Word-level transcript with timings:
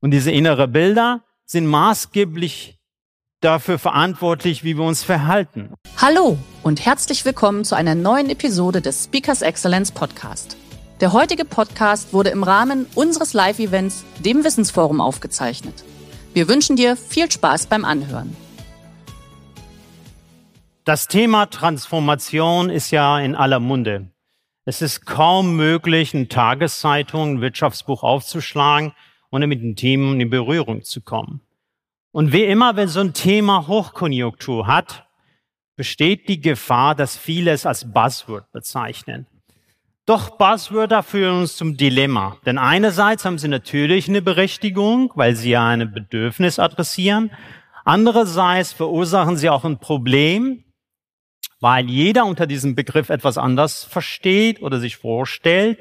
Und 0.00 0.12
diese 0.12 0.30
innere 0.30 0.68
Bilder 0.68 1.24
sind 1.44 1.66
maßgeblich 1.66 2.78
dafür 3.40 3.80
verantwortlich, 3.80 4.62
wie 4.62 4.76
wir 4.76 4.84
uns 4.84 5.02
verhalten. 5.02 5.74
Hallo 5.96 6.38
und 6.62 6.86
herzlich 6.86 7.24
willkommen 7.24 7.64
zu 7.64 7.74
einer 7.74 7.96
neuen 7.96 8.30
Episode 8.30 8.80
des 8.80 9.04
Speakers 9.04 9.42
Excellence 9.42 9.90
Podcast. 9.90 10.56
Der 11.00 11.12
heutige 11.12 11.44
Podcast 11.44 12.12
wurde 12.12 12.30
im 12.30 12.44
Rahmen 12.44 12.86
unseres 12.94 13.32
Live-Events, 13.32 14.04
dem 14.20 14.44
Wissensforum, 14.44 15.00
aufgezeichnet. 15.00 15.82
Wir 16.32 16.46
wünschen 16.46 16.76
dir 16.76 16.96
viel 16.96 17.28
Spaß 17.28 17.66
beim 17.66 17.84
Anhören. 17.84 18.36
Das 20.84 21.08
Thema 21.08 21.46
Transformation 21.46 22.70
ist 22.70 22.92
ja 22.92 23.18
in 23.18 23.34
aller 23.34 23.58
Munde. 23.58 24.12
Es 24.64 24.80
ist 24.80 25.06
kaum 25.06 25.56
möglich, 25.56 26.14
eine 26.14 26.28
Tageszeitung, 26.28 27.38
ein 27.38 27.40
Wirtschaftsbuch 27.40 28.04
aufzuschlagen 28.04 28.92
ohne 29.30 29.46
mit 29.46 29.62
den 29.62 29.76
Themen 29.76 30.20
in 30.20 30.30
Berührung 30.30 30.82
zu 30.82 31.00
kommen. 31.00 31.40
Und 32.12 32.32
wie 32.32 32.44
immer, 32.44 32.76
wenn 32.76 32.88
so 32.88 33.00
ein 33.00 33.12
Thema 33.12 33.66
Hochkonjunktur 33.66 34.66
hat, 34.66 35.06
besteht 35.76 36.28
die 36.28 36.40
Gefahr, 36.40 36.94
dass 36.94 37.16
viele 37.16 37.52
es 37.52 37.66
als 37.66 37.92
Buzzword 37.92 38.50
bezeichnen. 38.52 39.26
Doch 40.06 40.38
Buzzwörter 40.38 41.02
führen 41.02 41.40
uns 41.40 41.56
zum 41.56 41.76
Dilemma. 41.76 42.38
Denn 42.46 42.56
einerseits 42.56 43.24
haben 43.24 43.38
sie 43.38 43.48
natürlich 43.48 44.08
eine 44.08 44.22
Berechtigung, 44.22 45.12
weil 45.14 45.36
sie 45.36 45.50
ja 45.50 45.68
ein 45.68 45.92
Bedürfnis 45.92 46.58
adressieren. 46.58 47.30
Andererseits 47.84 48.72
verursachen 48.72 49.36
sie 49.36 49.50
auch 49.50 49.64
ein 49.64 49.78
Problem, 49.78 50.64
weil 51.60 51.90
jeder 51.90 52.24
unter 52.24 52.46
diesem 52.46 52.74
Begriff 52.74 53.10
etwas 53.10 53.36
anders 53.36 53.84
versteht 53.84 54.62
oder 54.62 54.80
sich 54.80 54.96
vorstellt 54.96 55.78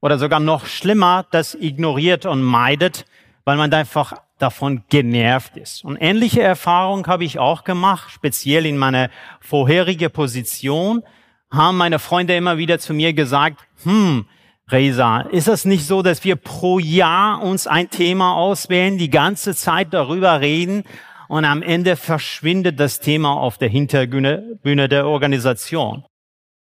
oder 0.00 0.18
sogar 0.18 0.40
noch 0.40 0.66
schlimmer, 0.66 1.26
das 1.30 1.54
ignoriert 1.54 2.26
und 2.26 2.42
meidet, 2.42 3.04
weil 3.44 3.56
man 3.56 3.72
einfach 3.72 4.14
davon 4.38 4.84
genervt 4.88 5.56
ist. 5.56 5.84
Und 5.84 5.98
ähnliche 6.00 6.42
Erfahrungen 6.42 7.06
habe 7.06 7.24
ich 7.24 7.38
auch 7.38 7.64
gemacht, 7.64 8.10
speziell 8.10 8.66
in 8.66 8.78
meiner 8.78 9.10
vorherigen 9.40 10.10
Position, 10.10 11.02
haben 11.50 11.76
meine 11.76 11.98
Freunde 11.98 12.36
immer 12.36 12.58
wieder 12.58 12.78
zu 12.78 12.94
mir 12.94 13.12
gesagt, 13.12 13.60
hm, 13.82 14.26
Reza, 14.70 15.22
ist 15.22 15.48
es 15.48 15.64
nicht 15.64 15.84
so, 15.84 16.02
dass 16.02 16.24
wir 16.24 16.36
pro 16.36 16.78
Jahr 16.78 17.42
uns 17.42 17.66
ein 17.66 17.90
Thema 17.90 18.34
auswählen, 18.34 18.98
die 18.98 19.10
ganze 19.10 19.54
Zeit 19.54 19.92
darüber 19.92 20.40
reden 20.40 20.84
und 21.28 21.44
am 21.44 21.62
Ende 21.62 21.96
verschwindet 21.96 22.78
das 22.78 23.00
Thema 23.00 23.32
auf 23.32 23.58
der 23.58 23.68
Hinterbühne 23.68 24.88
der 24.88 25.06
Organisation? 25.06 26.04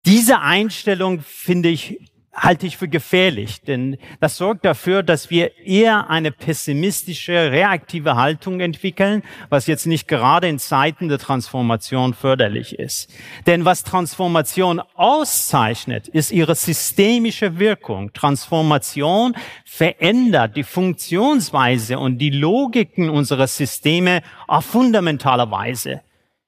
Diese 0.06 0.40
Einstellung 0.40 1.20
finde 1.20 1.70
ich 1.70 1.98
halte 2.34 2.66
ich 2.66 2.76
für 2.76 2.88
gefährlich, 2.88 3.62
denn 3.62 3.96
das 4.20 4.36
sorgt 4.36 4.64
dafür, 4.64 5.02
dass 5.02 5.30
wir 5.30 5.56
eher 5.58 6.10
eine 6.10 6.32
pessimistische, 6.32 7.52
reaktive 7.52 8.16
Haltung 8.16 8.60
entwickeln, 8.60 9.22
was 9.48 9.66
jetzt 9.66 9.86
nicht 9.86 10.08
gerade 10.08 10.48
in 10.48 10.58
Zeiten 10.58 11.08
der 11.08 11.18
Transformation 11.18 12.12
förderlich 12.12 12.78
ist. 12.78 13.12
Denn 13.46 13.64
was 13.64 13.84
Transformation 13.84 14.82
auszeichnet, 14.94 16.08
ist 16.08 16.32
ihre 16.32 16.54
systemische 16.54 17.58
Wirkung. 17.58 18.12
Transformation 18.12 19.34
verändert 19.64 20.56
die 20.56 20.64
Funktionsweise 20.64 21.98
und 21.98 22.18
die 22.18 22.30
Logiken 22.30 23.10
unserer 23.10 23.46
Systeme 23.46 24.22
auf 24.48 24.64
fundamentale 24.64 25.50
Weise. 25.50 26.02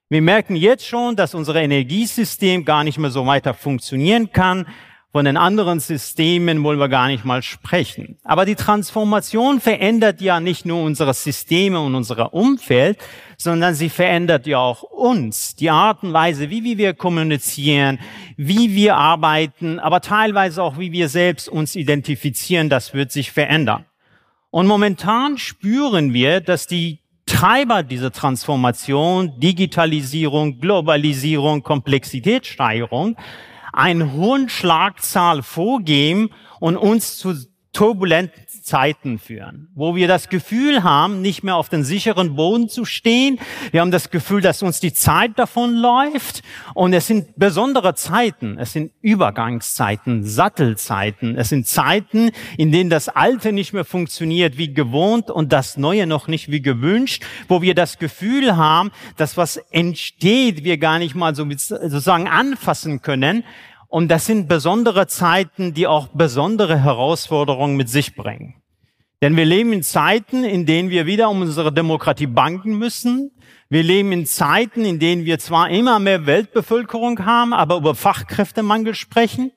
Wir 0.08 0.22
merken 0.22 0.54
jetzt 0.54 0.86
schon, 0.86 1.16
dass 1.16 1.34
unser 1.34 1.56
Energiesystem 1.56 2.64
gar 2.64 2.84
nicht 2.84 2.98
mehr 2.98 3.10
so 3.10 3.26
weiter 3.26 3.54
funktionieren 3.54 4.30
kann, 4.32 4.66
von 5.16 5.24
den 5.24 5.38
anderen 5.38 5.80
Systemen 5.80 6.62
wollen 6.62 6.78
wir 6.78 6.90
gar 6.90 7.06
nicht 7.06 7.24
mal 7.24 7.42
sprechen. 7.42 8.18
Aber 8.22 8.44
die 8.44 8.54
Transformation 8.54 9.62
verändert 9.62 10.20
ja 10.20 10.40
nicht 10.40 10.66
nur 10.66 10.82
unsere 10.82 11.14
Systeme 11.14 11.80
und 11.80 11.94
unser 11.94 12.34
Umfeld, 12.34 12.98
sondern 13.38 13.74
sie 13.74 13.88
verändert 13.88 14.46
ja 14.46 14.58
auch 14.58 14.82
uns, 14.82 15.56
die 15.56 15.70
Art 15.70 16.02
und 16.02 16.12
Weise, 16.12 16.50
wie, 16.50 16.64
wie 16.64 16.76
wir 16.76 16.92
kommunizieren, 16.92 17.98
wie 18.36 18.74
wir 18.74 18.96
arbeiten, 18.98 19.78
aber 19.78 20.02
teilweise 20.02 20.62
auch, 20.62 20.76
wie 20.76 20.92
wir 20.92 21.08
selbst 21.08 21.48
uns 21.48 21.76
identifizieren, 21.76 22.68
das 22.68 22.92
wird 22.92 23.10
sich 23.10 23.32
verändern. 23.32 23.86
Und 24.50 24.66
momentan 24.66 25.38
spüren 25.38 26.12
wir, 26.12 26.42
dass 26.42 26.66
die 26.66 26.98
Treiber 27.24 27.82
dieser 27.82 28.12
Transformation, 28.12 29.40
Digitalisierung, 29.40 30.60
Globalisierung, 30.60 31.62
Komplexitätssteigerung, 31.62 33.16
einen 33.76 34.12
hohen 34.12 34.48
Schlagzahl 34.48 35.42
vorgeben 35.42 36.30
und 36.60 36.76
uns 36.76 37.18
zu 37.18 37.34
turbulenten 37.72 38.45
Zeiten 38.66 39.20
führen, 39.20 39.68
wo 39.76 39.94
wir 39.94 40.08
das 40.08 40.28
Gefühl 40.28 40.82
haben, 40.82 41.22
nicht 41.22 41.44
mehr 41.44 41.54
auf 41.54 41.68
den 41.68 41.84
sicheren 41.84 42.34
Boden 42.34 42.68
zu 42.68 42.84
stehen. 42.84 43.38
Wir 43.70 43.80
haben 43.80 43.92
das 43.92 44.10
Gefühl, 44.10 44.40
dass 44.40 44.60
uns 44.60 44.80
die 44.80 44.92
Zeit 44.92 45.38
davon 45.38 45.74
läuft. 45.74 46.42
Und 46.74 46.92
es 46.92 47.06
sind 47.06 47.36
besondere 47.36 47.94
Zeiten. 47.94 48.58
Es 48.58 48.72
sind 48.72 48.90
Übergangszeiten, 49.02 50.24
Sattelzeiten. 50.24 51.38
Es 51.38 51.50
sind 51.50 51.68
Zeiten, 51.68 52.32
in 52.58 52.72
denen 52.72 52.90
das 52.90 53.08
Alte 53.08 53.52
nicht 53.52 53.72
mehr 53.72 53.84
funktioniert 53.84 54.58
wie 54.58 54.74
gewohnt 54.74 55.30
und 55.30 55.52
das 55.52 55.76
Neue 55.76 56.08
noch 56.08 56.26
nicht 56.26 56.50
wie 56.50 56.60
gewünscht, 56.60 57.24
wo 57.46 57.62
wir 57.62 57.76
das 57.76 57.98
Gefühl 57.98 58.56
haben, 58.56 58.90
dass 59.16 59.36
was 59.36 59.58
entsteht, 59.70 60.64
wir 60.64 60.78
gar 60.78 60.98
nicht 60.98 61.14
mal 61.14 61.36
so 61.36 61.46
sozusagen 61.48 62.26
anfassen 62.26 63.00
können. 63.00 63.44
Und 63.88 64.08
das 64.08 64.26
sind 64.26 64.48
besondere 64.48 65.06
Zeiten, 65.06 65.74
die 65.74 65.86
auch 65.86 66.08
besondere 66.08 66.82
Herausforderungen 66.82 67.76
mit 67.76 67.88
sich 67.88 68.14
bringen. 68.14 68.54
Denn 69.22 69.36
wir 69.36 69.44
leben 69.44 69.72
in 69.72 69.82
Zeiten, 69.82 70.44
in 70.44 70.66
denen 70.66 70.90
wir 70.90 71.06
wieder 71.06 71.30
um 71.30 71.40
unsere 71.40 71.72
Demokratie 71.72 72.26
banken 72.26 72.78
müssen. 72.78 73.30
Wir 73.68 73.82
leben 73.82 74.12
in 74.12 74.26
Zeiten, 74.26 74.84
in 74.84 74.98
denen 74.98 75.24
wir 75.24 75.38
zwar 75.38 75.70
immer 75.70 75.98
mehr 75.98 76.26
Weltbevölkerung 76.26 77.24
haben, 77.24 77.52
aber 77.52 77.76
über 77.76 77.94
Fachkräftemangel 77.94 78.94
sprechen. 78.94 79.52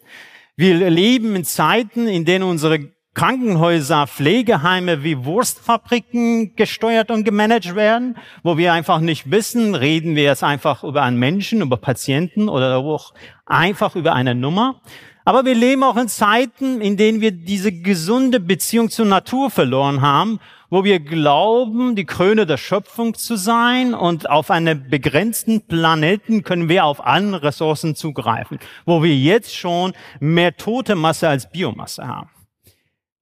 Wir 0.55 0.89
leben 0.89 1.35
in 1.35 1.43
Zeiten, 1.43 2.07
in 2.07 2.25
denen 2.25 2.43
unsere 2.43 2.91
Krankenhäuser, 3.19 4.07
Pflegeheime 4.07 5.03
wie 5.03 5.25
Wurstfabriken 5.25 6.55
gesteuert 6.55 7.11
und 7.11 7.25
gemanagt 7.25 7.75
werden, 7.75 8.15
wo 8.43 8.57
wir 8.57 8.71
einfach 8.71 9.01
nicht 9.01 9.29
wissen, 9.29 9.75
reden 9.75 10.15
wir 10.15 10.23
jetzt 10.23 10.41
einfach 10.41 10.85
über 10.85 11.01
einen 11.03 11.17
Menschen, 11.17 11.59
über 11.59 11.75
Patienten 11.75 12.47
oder 12.47 12.77
auch 12.77 13.13
einfach 13.45 13.97
über 13.97 14.13
eine 14.13 14.35
Nummer. 14.35 14.79
Aber 15.25 15.43
wir 15.43 15.53
leben 15.53 15.83
auch 15.83 15.97
in 15.97 16.07
Zeiten, 16.07 16.79
in 16.79 16.95
denen 16.95 17.19
wir 17.19 17.33
diese 17.33 17.73
gesunde 17.73 18.39
Beziehung 18.39 18.89
zur 18.89 19.07
Natur 19.07 19.49
verloren 19.49 20.01
haben, 20.01 20.39
wo 20.69 20.85
wir 20.85 21.01
glauben, 21.01 21.97
die 21.97 22.05
Krone 22.05 22.45
der 22.45 22.55
Schöpfung 22.55 23.15
zu 23.15 23.35
sein 23.35 23.93
und 23.93 24.29
auf 24.29 24.49
einem 24.49 24.89
begrenzten 24.89 25.67
Planeten 25.67 26.43
können 26.43 26.69
wir 26.69 26.85
auf 26.85 27.05
allen 27.05 27.33
Ressourcen 27.33 27.95
zugreifen, 27.95 28.59
wo 28.85 29.03
wir 29.03 29.13
jetzt 29.13 29.53
schon 29.53 29.91
mehr 30.21 30.55
tote 30.55 30.95
Masse 30.95 31.27
als 31.27 31.51
Biomasse 31.51 32.07
haben. 32.07 32.29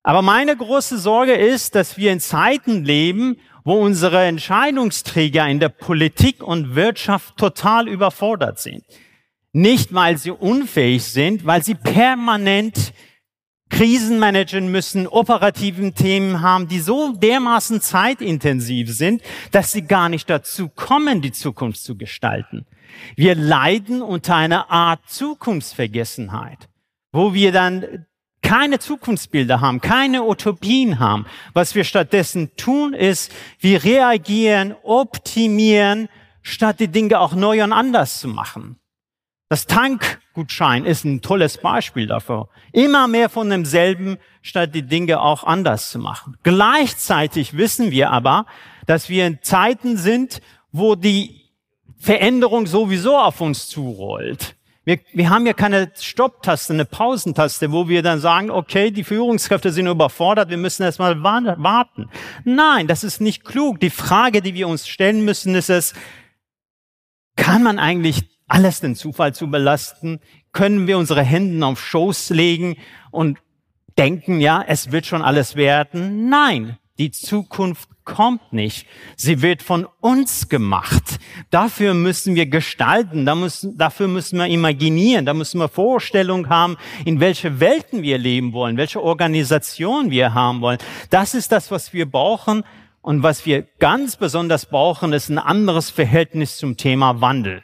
Aber 0.07 0.22
meine 0.22 0.56
große 0.56 1.00
Sorge 1.00 1.34
ist, 1.34 1.75
dass 1.75 1.97
wir 1.97 2.13
in 2.13 2.22
Zeiten 2.22 2.86
leben, 2.86 3.36
wo 3.65 3.74
unsere 3.74 4.24
Entscheidungsträger 4.24 5.45
in 5.50 5.59
der 5.59 5.68
Politik 5.68 6.42
und 6.42 6.75
Wirtschaft 6.75 7.36
total 7.36 7.89
überfordert 7.89 8.57
sind. 8.57 8.86
Nicht, 9.51 9.94
weil 9.94 10.18
sie 10.18 10.31
unfähig 10.31 11.04
sind, 11.04 11.45
weil 11.45 11.62
sie 11.62 11.75
permanent 11.75 12.94
Krisen 13.69 14.18
managen 14.18 14.71
müssen, 14.71 15.07
operativen 15.07 15.94
Themen 15.94 16.42
haben, 16.42 16.69
die 16.69 16.80
so 16.80 17.12
dermaßen 17.12 17.81
zeitintensiv 17.81 18.89
sind, 18.95 19.21
dass 19.51 19.74
sie 19.74 19.81
gar 19.81 20.07
nicht 20.07 20.30
dazu 20.30 20.69
kommen, 20.69 21.21
die 21.21 21.33
Zukunft 21.33 21.83
zu 21.83 21.98
gestalten. 21.98 22.65
Wir 23.18 23.36
leiden 23.36 24.01
unter 24.01 24.38
einer 24.38 24.71
Art 24.71 25.01
Zukunftsvergessenheit, 25.09 26.69
wo 27.12 27.33
wir 27.33 27.51
dann 27.51 28.06
keine 28.47 28.79
Zukunftsbilder 28.79 29.59
haben, 29.59 29.81
keine 29.81 30.23
Utopien 30.23 30.99
haben. 30.99 31.25
Was 31.53 31.75
wir 31.75 31.83
stattdessen 31.83 32.55
tun, 32.55 32.94
ist, 32.94 33.29
wir 33.59 33.83
reagieren, 33.83 34.73
optimieren, 34.83 36.07
statt 36.44 36.79
die 36.79 36.88
Dinge 36.88 37.19
auch 37.19 37.33
neu 37.33 37.61
und 37.61 37.73
anders 37.73 38.21
zu 38.21 38.29
machen. 38.29 38.79
Das 39.49 39.65
Tankgutschein 39.65 40.85
ist 40.85 41.03
ein 41.03 41.21
tolles 41.21 41.57
Beispiel 41.57 42.07
dafür. 42.07 42.47
Immer 42.71 43.09
mehr 43.09 43.27
von 43.27 43.49
demselben, 43.49 44.17
statt 44.41 44.73
die 44.73 44.83
Dinge 44.83 45.19
auch 45.19 45.44
anders 45.44 45.89
zu 45.89 45.99
machen. 45.99 46.38
Gleichzeitig 46.44 47.57
wissen 47.57 47.91
wir 47.91 48.11
aber, 48.11 48.45
dass 48.85 49.09
wir 49.09 49.27
in 49.27 49.39
Zeiten 49.41 49.97
sind, 49.97 50.39
wo 50.71 50.95
die 50.95 51.51
Veränderung 51.97 52.65
sowieso 52.65 53.17
auf 53.17 53.41
uns 53.41 53.67
zurollt. 53.67 54.56
Wir, 54.88 55.00
wir 55.12 55.30
haben 55.30 55.45
ja 55.45 55.51
keine 55.51 55.92
Stopptaste, 56.00 56.72
eine 56.72 56.86
Pausentaste, 56.86 57.74
wo 57.74 57.89
wir 57.89 58.01
dann 58.01 58.22
sagen, 58.22 58.50
okay, 58.50 58.89
die 58.89 59.04
Führungskräfte 59.04 59.74
sind 59.74 59.86
überfordert, 59.86 60.50
wir 60.50 60.56
müssen 60.56 60.84
erstmal 60.84 61.22
warten. 61.22 62.10
Nein, 62.45 62.88
das 62.88 63.04
ist 63.04 63.19
nicht 63.19 63.44
klug. 63.44 63.81
Die 63.81 63.89
Frage, 63.89 64.42
die 64.42 64.54
wir 64.54 64.69
uns 64.69 64.88
stellen 64.88 65.25
müssen, 65.25 65.56
ist 65.56 65.69
es, 65.69 65.94
kann 67.36 67.63
man 67.63 67.80
eigentlich 67.80 68.30
alles 68.48 68.80
den 68.80 68.95
Zufall 68.95 69.36
zu 69.36 69.51
belasten? 69.51 70.22
Können 70.54 70.88
wir 70.88 70.98
unsere 70.98 71.22
Hände 71.22 71.66
auf 71.66 71.86
Schoß 71.86 72.30
legen 72.30 72.78
und 73.12 73.40
denken, 73.98 74.40
ja, 74.40 74.63
es 74.66 74.94
wird 74.94 75.06
schon 75.06 75.22
alles 75.22 75.57
werden? 75.57 76.30
Nein, 76.30 76.78
die 76.98 77.12
Zukunft 77.12 77.90
kommt 78.07 78.54
nicht. 78.54 78.88
Sie 79.15 79.42
wird 79.44 79.62
von 79.62 79.86
uns 80.00 80.50
gemacht. 80.50 81.19
Dafür 81.51 81.94
müssen 81.94 82.33
wir 82.33 82.48
gestalten, 82.48 83.25
dafür 83.25 84.07
müssen 84.07 84.39
wir 84.39 84.48
imaginieren, 84.48 85.25
da 85.25 85.36
müssen 85.36 85.59
wir 85.59 85.68
Vorstellungen 85.68 86.50
haben, 86.50 86.77
in 87.06 87.19
welche 87.19 87.59
Welten 87.59 88.01
wir 88.01 88.18
leben 88.18 88.54
wollen, 88.54 88.77
welche 88.77 89.04
Organisation 89.04 90.09
wir 90.09 90.33
haben 90.33 90.62
wollen. 90.62 90.80
Das 91.09 91.36
ist 91.36 91.51
das, 91.51 91.69
was 91.69 91.94
wir 91.94 92.09
brauchen. 92.09 92.63
Und 93.01 93.24
was 93.24 93.45
wir 93.45 93.62
ganz 93.80 94.18
besonders 94.18 94.65
brauchen, 94.65 95.13
ist 95.13 95.30
ein 95.30 95.38
anderes 95.38 95.89
Verhältnis 95.89 96.57
zum 96.57 96.75
Thema 96.75 97.21
Wandel. 97.21 97.63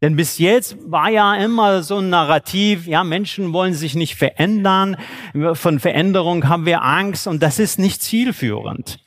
Denn 0.00 0.16
bis 0.16 0.38
jetzt 0.38 0.76
war 0.86 1.10
ja 1.10 1.34
immer 1.36 1.82
so 1.82 1.98
ein 1.98 2.08
Narrativ, 2.08 2.86
ja, 2.86 3.04
Menschen 3.04 3.52
wollen 3.52 3.74
sich 3.74 3.94
nicht 3.94 4.16
verändern, 4.16 4.96
von 5.52 5.78
Veränderung 5.78 6.48
haben 6.48 6.64
wir 6.64 6.82
Angst 6.82 7.26
und 7.26 7.42
das 7.42 7.58
ist 7.58 7.78
nicht 7.78 8.02
zielführend. 8.02 8.98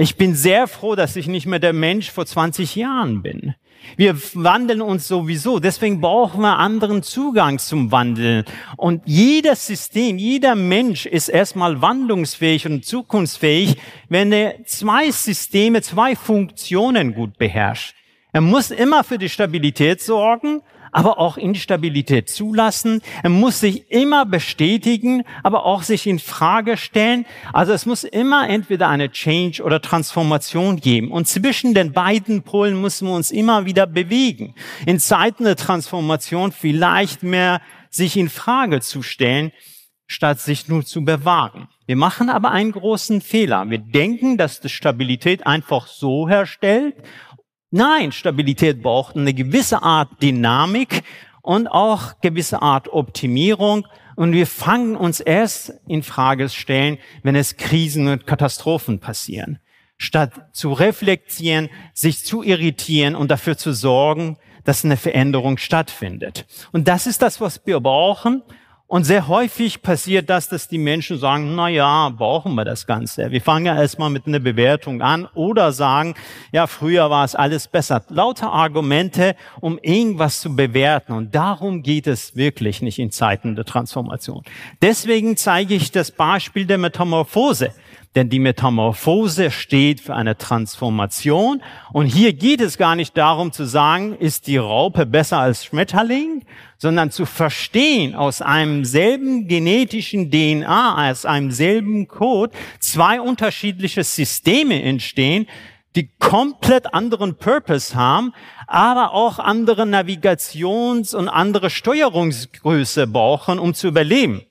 Ich 0.00 0.16
bin 0.16 0.34
sehr 0.34 0.66
froh, 0.66 0.94
dass 0.94 1.14
ich 1.14 1.26
nicht 1.26 1.44
mehr 1.44 1.58
der 1.58 1.74
Mensch 1.74 2.10
vor 2.10 2.24
20 2.24 2.74
Jahren 2.74 3.20
bin. 3.20 3.54
Wir 3.98 4.16
wandeln 4.32 4.80
uns 4.80 5.06
sowieso, 5.06 5.60
deswegen 5.60 6.00
brauchen 6.00 6.40
wir 6.40 6.56
anderen 6.56 7.02
Zugang 7.02 7.58
zum 7.58 7.92
Wandeln. 7.92 8.46
Und 8.78 9.02
jedes 9.04 9.66
System, 9.66 10.16
jeder 10.16 10.54
Mensch 10.54 11.04
ist 11.04 11.28
erstmal 11.28 11.82
wandlungsfähig 11.82 12.64
und 12.64 12.86
zukunftsfähig, 12.86 13.76
wenn 14.08 14.32
er 14.32 14.64
zwei 14.64 15.10
Systeme, 15.10 15.82
zwei 15.82 16.16
Funktionen 16.16 17.12
gut 17.12 17.36
beherrscht. 17.36 17.94
Er 18.32 18.40
muss 18.40 18.70
immer 18.70 19.04
für 19.04 19.18
die 19.18 19.28
Stabilität 19.28 20.00
sorgen, 20.00 20.62
aber 20.92 21.18
auch 21.18 21.36
Instabilität 21.36 22.28
zulassen. 22.28 23.02
Er 23.22 23.30
muss 23.30 23.60
sich 23.60 23.90
immer 23.90 24.26
bestätigen, 24.26 25.24
aber 25.42 25.64
auch 25.64 25.82
sich 25.82 26.06
in 26.06 26.18
Frage 26.18 26.76
stellen. 26.76 27.26
Also 27.52 27.72
es 27.72 27.86
muss 27.86 28.04
immer 28.04 28.48
entweder 28.48 28.88
eine 28.88 29.10
Change 29.10 29.62
oder 29.62 29.80
Transformation 29.80 30.76
geben. 30.76 31.10
Und 31.10 31.28
zwischen 31.28 31.74
den 31.74 31.92
beiden 31.92 32.42
Polen 32.42 32.80
müssen 32.80 33.08
wir 33.08 33.14
uns 33.14 33.30
immer 33.30 33.66
wieder 33.66 33.86
bewegen. 33.86 34.54
In 34.86 34.98
Zeiten 34.98 35.44
der 35.44 35.56
Transformation 35.56 36.52
vielleicht 36.52 37.22
mehr 37.22 37.60
sich 37.90 38.16
in 38.16 38.28
Frage 38.28 38.80
zu 38.80 39.02
stellen, 39.02 39.52
statt 40.06 40.40
sich 40.40 40.66
nur 40.68 40.84
zu 40.84 41.04
bewahren. 41.04 41.68
Wir 41.86 41.94
machen 41.96 42.30
aber 42.30 42.50
einen 42.50 42.72
großen 42.72 43.20
Fehler. 43.20 43.70
Wir 43.70 43.78
denken, 43.78 44.36
dass 44.36 44.60
die 44.60 44.68
Stabilität 44.68 45.46
einfach 45.46 45.86
so 45.86 46.28
herstellt 46.28 46.96
Nein, 47.72 48.10
Stabilität 48.10 48.82
braucht 48.82 49.16
eine 49.16 49.32
gewisse 49.32 49.82
Art 49.82 50.20
Dynamik 50.20 51.04
und 51.40 51.68
auch 51.68 52.20
gewisse 52.20 52.62
Art 52.62 52.88
Optimierung. 52.92 53.86
Und 54.16 54.32
wir 54.32 54.48
fangen 54.48 54.96
uns 54.96 55.20
erst 55.20 55.74
in 55.86 56.02
Frage 56.02 56.48
stellen, 56.48 56.98
wenn 57.22 57.36
es 57.36 57.56
Krisen 57.56 58.08
und 58.08 58.26
Katastrophen 58.26 58.98
passieren. 58.98 59.60
Statt 59.96 60.32
zu 60.52 60.72
reflektieren, 60.72 61.70
sich 61.94 62.24
zu 62.24 62.42
irritieren 62.42 63.14
und 63.14 63.30
dafür 63.30 63.56
zu 63.56 63.72
sorgen, 63.72 64.36
dass 64.64 64.84
eine 64.84 64.96
Veränderung 64.96 65.56
stattfindet. 65.56 66.46
Und 66.72 66.88
das 66.88 67.06
ist 67.06 67.22
das, 67.22 67.40
was 67.40 67.64
wir 67.66 67.78
brauchen. 67.78 68.42
Und 68.90 69.04
sehr 69.04 69.28
häufig 69.28 69.82
passiert 69.82 70.28
das, 70.28 70.48
dass 70.48 70.66
die 70.66 70.76
Menschen 70.76 71.16
sagen, 71.16 71.54
na 71.54 71.68
ja, 71.68 72.08
brauchen 72.08 72.56
wir 72.56 72.64
das 72.64 72.88
Ganze. 72.88 73.30
Wir 73.30 73.40
fangen 73.40 73.66
ja 73.66 73.80
erstmal 73.80 74.10
mit 74.10 74.26
einer 74.26 74.40
Bewertung 74.40 75.00
an 75.00 75.28
oder 75.34 75.70
sagen, 75.70 76.16
ja, 76.50 76.66
früher 76.66 77.08
war 77.08 77.24
es 77.24 77.36
alles 77.36 77.68
besser. 77.68 78.02
Lauter 78.08 78.52
Argumente, 78.52 79.36
um 79.60 79.78
irgendwas 79.80 80.40
zu 80.40 80.56
bewerten. 80.56 81.12
Und 81.12 81.36
darum 81.36 81.84
geht 81.84 82.08
es 82.08 82.34
wirklich 82.34 82.82
nicht 82.82 82.98
in 82.98 83.12
Zeiten 83.12 83.54
der 83.54 83.64
Transformation. 83.64 84.42
Deswegen 84.82 85.36
zeige 85.36 85.74
ich 85.74 85.92
das 85.92 86.10
Beispiel 86.10 86.66
der 86.66 86.78
Metamorphose. 86.78 87.70
Denn 88.16 88.28
die 88.28 88.40
Metamorphose 88.40 89.52
steht 89.52 90.00
für 90.00 90.16
eine 90.16 90.36
Transformation. 90.36 91.62
Und 91.92 92.06
hier 92.06 92.32
geht 92.32 92.60
es 92.60 92.76
gar 92.76 92.96
nicht 92.96 93.16
darum 93.16 93.52
zu 93.52 93.66
sagen, 93.66 94.16
ist 94.16 94.48
die 94.48 94.56
Raupe 94.56 95.06
besser 95.06 95.38
als 95.38 95.64
Schmetterling, 95.64 96.44
sondern 96.76 97.12
zu 97.12 97.24
verstehen, 97.24 98.16
aus 98.16 98.42
einem 98.42 98.84
selben 98.84 99.46
genetischen 99.46 100.28
DNA, 100.28 101.10
aus 101.10 101.24
einem 101.24 101.52
selben 101.52 102.08
Code, 102.08 102.52
zwei 102.80 103.20
unterschiedliche 103.20 104.02
Systeme 104.02 104.82
entstehen, 104.82 105.46
die 105.94 106.10
komplett 106.18 106.92
anderen 106.92 107.36
Purpose 107.36 107.94
haben, 107.94 108.32
aber 108.66 109.12
auch 109.12 109.38
andere 109.38 109.82
Navigations- 109.82 111.14
und 111.14 111.28
andere 111.28 111.70
Steuerungsgröße 111.70 113.06
brauchen, 113.06 113.60
um 113.60 113.72
zu 113.74 113.86
überleben. 113.88 114.42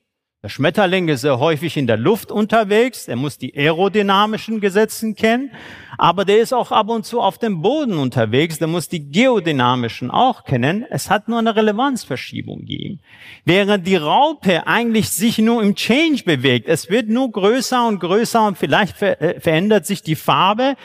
Der 0.42 0.48
Schmetterling 0.48 1.10
ist 1.10 1.20
sehr 1.20 1.38
häufig 1.38 1.76
in 1.76 1.86
der 1.86 1.98
Luft 1.98 2.32
unterwegs, 2.32 3.10
er 3.10 3.18
muss 3.18 3.38
die 3.38 3.54
aerodynamischen 3.58 4.62
Gesetzen 4.62 5.14
kennen, 5.14 5.52
aber 5.98 6.24
der 6.24 6.38
ist 6.38 6.54
auch 6.54 6.72
ab 6.72 6.88
und 6.88 7.06
zu 7.06 7.20
auf 7.20 7.38
dem 7.38 7.62
Boden 7.62 7.98
unterwegs, 7.98 8.58
der 8.58 8.70
muss 8.70 8.88
die 8.88 9.12
geodynamischen 9.12 10.10
auch 10.10 10.46
kennen. 10.46 10.86
Es 10.90 11.10
hat 11.10 11.28
nur 11.28 11.40
eine 11.40 11.58
Relevanzverschiebung 11.58 12.60
gegeben. 12.60 13.02
Während 13.44 13.86
die 13.86 13.98
Raupe 13.98 14.66
eigentlich 14.66 15.10
sich 15.10 15.40
nur 15.40 15.62
im 15.62 15.76
Change 15.76 16.24
bewegt, 16.24 16.70
es 16.70 16.90
wird 16.90 17.10
nur 17.10 17.30
größer 17.30 17.86
und 17.86 18.00
größer 18.00 18.48
und 18.48 18.58
vielleicht 18.58 19.02
äh, 19.02 19.42
verändert 19.42 19.86
sich 19.86 20.04
die 20.04 20.16
Farbe, 20.16 20.78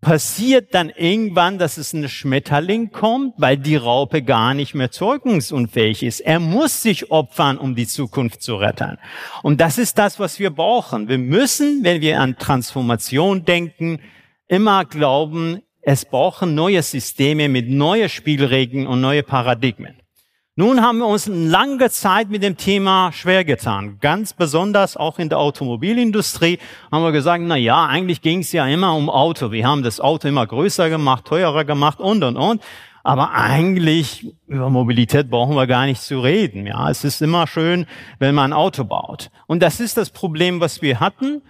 passiert 0.00 0.74
dann 0.74 0.90
irgendwann, 0.90 1.58
dass 1.58 1.76
es 1.76 1.92
ein 1.92 2.08
Schmetterling 2.08 2.90
kommt, 2.90 3.34
weil 3.36 3.56
die 3.58 3.76
Raupe 3.76 4.22
gar 4.22 4.54
nicht 4.54 4.74
mehr 4.74 4.90
zeugungsunfähig 4.90 6.02
ist. 6.02 6.20
Er 6.20 6.40
muss 6.40 6.82
sich 6.82 7.10
opfern, 7.10 7.58
um 7.58 7.74
die 7.74 7.86
Zukunft 7.86 8.42
zu 8.42 8.56
retten. 8.56 8.98
Und 9.42 9.60
das 9.60 9.76
ist 9.78 9.98
das, 9.98 10.18
was 10.18 10.38
wir 10.38 10.50
brauchen. 10.50 11.08
Wir 11.08 11.18
müssen, 11.18 11.84
wenn 11.84 12.00
wir 12.00 12.20
an 12.20 12.38
Transformation 12.38 13.44
denken, 13.44 14.00
immer 14.48 14.84
glauben, 14.84 15.62
es 15.82 16.04
brauchen 16.04 16.54
neue 16.54 16.82
Systeme 16.82 17.48
mit 17.48 17.68
neuen 17.68 18.08
Spielregeln 18.08 18.86
und 18.86 19.00
neue 19.00 19.22
Paradigmen. 19.22 19.99
Nun 20.56 20.82
haben 20.82 20.98
wir 20.98 21.06
uns 21.06 21.28
lange 21.28 21.90
Zeit 21.90 22.28
mit 22.28 22.42
dem 22.42 22.56
Thema 22.56 23.12
schwer 23.12 23.44
getan. 23.44 23.98
Ganz 24.00 24.32
besonders 24.32 24.96
auch 24.96 25.20
in 25.20 25.28
der 25.28 25.38
Automobilindustrie 25.38 26.58
haben 26.90 27.04
wir 27.04 27.12
gesagt, 27.12 27.44
na 27.46 27.56
ja, 27.56 27.86
eigentlich 27.86 28.20
ging 28.20 28.40
es 28.40 28.50
ja 28.50 28.66
immer 28.66 28.96
um 28.96 29.10
Auto. 29.10 29.52
Wir 29.52 29.64
haben 29.64 29.84
das 29.84 30.00
Auto 30.00 30.26
immer 30.26 30.44
größer 30.44 30.90
gemacht, 30.90 31.24
teurer 31.24 31.64
gemacht 31.64 32.00
und, 32.00 32.24
und, 32.24 32.36
und. 32.36 32.62
Aber 33.04 33.30
eigentlich 33.32 34.34
über 34.48 34.70
Mobilität 34.70 35.30
brauchen 35.30 35.54
wir 35.54 35.68
gar 35.68 35.86
nicht 35.86 36.02
zu 36.02 36.18
reden. 36.18 36.66
Ja, 36.66 36.90
es 36.90 37.04
ist 37.04 37.22
immer 37.22 37.46
schön, 37.46 37.86
wenn 38.18 38.34
man 38.34 38.52
ein 38.52 38.56
Auto 38.56 38.82
baut. 38.82 39.30
Und 39.46 39.62
das 39.62 39.78
ist 39.78 39.96
das 39.96 40.10
Problem, 40.10 40.60
was 40.60 40.82
wir 40.82 40.98
hatten. 40.98 41.42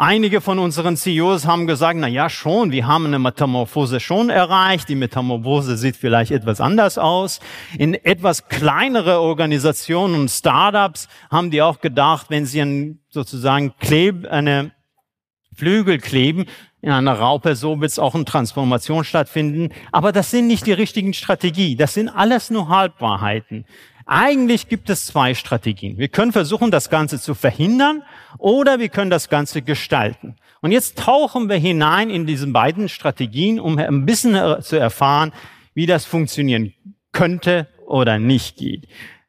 Einige 0.00 0.40
von 0.40 0.60
unseren 0.60 0.96
CEOs 0.96 1.44
haben 1.44 1.66
gesagt, 1.66 1.98
na 1.98 2.06
ja, 2.06 2.30
schon, 2.30 2.70
wir 2.70 2.86
haben 2.86 3.06
eine 3.06 3.18
Metamorphose 3.18 3.98
schon 3.98 4.30
erreicht. 4.30 4.88
Die 4.88 4.94
Metamorphose 4.94 5.76
sieht 5.76 5.96
vielleicht 5.96 6.30
etwas 6.30 6.60
anders 6.60 6.98
aus. 6.98 7.40
In 7.76 7.94
etwas 7.94 8.46
kleinere 8.46 9.18
Organisationen 9.18 10.14
und 10.14 10.30
Startups 10.30 11.08
haben 11.32 11.50
die 11.50 11.62
auch 11.62 11.80
gedacht, 11.80 12.26
wenn 12.28 12.46
sie 12.46 12.62
einen, 12.62 13.00
sozusagen 13.08 13.74
kleb, 13.80 14.24
eine 14.30 14.70
Flügel 15.56 15.98
kleben, 15.98 16.44
in 16.80 16.92
einer 16.92 17.14
Raupe, 17.14 17.56
so 17.56 17.80
wird 17.80 17.90
es 17.90 17.98
auch 17.98 18.14
eine 18.14 18.24
Transformation 18.24 19.02
stattfinden. 19.02 19.70
Aber 19.90 20.12
das 20.12 20.30
sind 20.30 20.46
nicht 20.46 20.64
die 20.66 20.72
richtigen 20.74 21.12
Strategie. 21.12 21.74
Das 21.74 21.94
sind 21.94 22.08
alles 22.08 22.50
nur 22.50 22.68
Halbwahrheiten. 22.68 23.64
Eigentlich 24.10 24.70
gibt 24.70 24.88
es 24.88 25.04
zwei 25.04 25.34
Strategien. 25.34 25.98
Wir 25.98 26.08
können 26.08 26.32
versuchen, 26.32 26.70
das 26.70 26.88
Ganze 26.88 27.20
zu 27.20 27.34
verhindern 27.34 28.02
oder 28.38 28.78
wir 28.78 28.88
können 28.88 29.10
das 29.10 29.28
Ganze 29.28 29.60
gestalten. 29.60 30.36
Und 30.62 30.72
jetzt 30.72 30.98
tauchen 30.98 31.50
wir 31.50 31.56
hinein 31.56 32.08
in 32.08 32.24
diesen 32.24 32.54
beiden 32.54 32.88
Strategien, 32.88 33.60
um 33.60 33.76
ein 33.76 34.06
bisschen 34.06 34.62
zu 34.62 34.76
erfahren, 34.76 35.32
wie 35.74 35.84
das 35.84 36.06
funktionieren 36.06 36.72
könnte 37.12 37.68
oder 37.86 38.18
nicht 38.18 38.56
geht. 38.56 38.88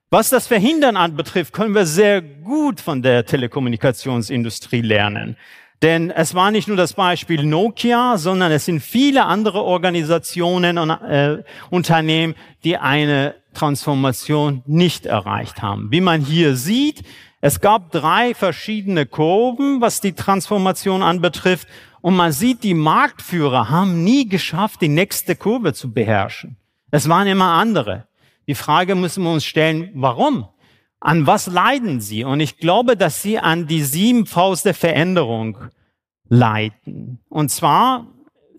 Was 0.10 0.30
das 0.30 0.48
Verhindern 0.48 0.96
anbetrifft, 0.96 1.52
können 1.52 1.76
wir 1.76 1.86
sehr 1.86 2.22
gut 2.22 2.80
von 2.80 3.02
der 3.02 3.26
Telekommunikationsindustrie 3.26 4.82
lernen. 4.82 5.36
Denn 5.82 6.10
es 6.10 6.36
war 6.36 6.52
nicht 6.52 6.70
nur 6.70 6.78
das 6.78 6.94
Beispiel 6.94 7.44
Nokia, 7.44 8.18
sondern 8.18 8.52
es 8.54 8.64
sind 8.64 8.80
viele 8.80 9.26
andere 9.26 9.62
Organisationen 9.62 10.78
und 10.78 10.90
äh, 10.90 11.44
Unternehmen, 11.70 12.36
die 12.64 12.78
eine 12.78 13.36
Transformation 13.54 14.64
nicht 14.66 15.06
erreicht 15.06 15.62
haben. 15.62 15.92
Wie 15.92 16.02
man 16.02 16.22
hier 16.22 16.56
sieht, 16.56 17.04
es 17.42 17.62
gab 17.62 17.92
drei 17.92 18.34
verschiedene 18.34 19.06
Kurven, 19.06 19.80
was 19.82 20.02
die 20.02 20.14
Transformation 20.14 21.02
anbetrifft. 21.02 21.68
Und 22.02 22.16
man 22.16 22.32
sieht, 22.32 22.64
die 22.64 22.74
Marktführer 22.74 23.70
haben 23.70 24.04
nie 24.04 24.28
geschafft, 24.28 24.82
die 24.82 24.90
nächste 24.90 25.36
Kurve 25.36 25.74
zu 25.74 25.92
beherrschen. 25.92 26.58
Es 26.92 27.08
waren 27.08 27.28
immer 27.28 27.54
andere. 27.54 28.08
Die 28.48 28.56
Frage 28.56 28.96
müssen 28.96 29.24
wir 29.24 29.32
uns 29.32 29.46
stellen, 29.46 29.92
warum? 29.94 30.48
An 31.00 31.28
was 31.28 31.48
leiden 31.48 32.02
sie? 32.02 32.24
Und 32.24 32.40
ich 32.40 32.58
glaube, 32.58 32.98
dass 32.98 33.22
sie 33.22 33.40
an 33.40 33.68
die 33.68 33.84
sieben 33.84 34.26
Faust 34.26 34.66
der 34.66 34.74
Veränderung 34.74 35.58
leiten. 36.28 37.20
Und 37.30 37.50
zwar 37.52 38.08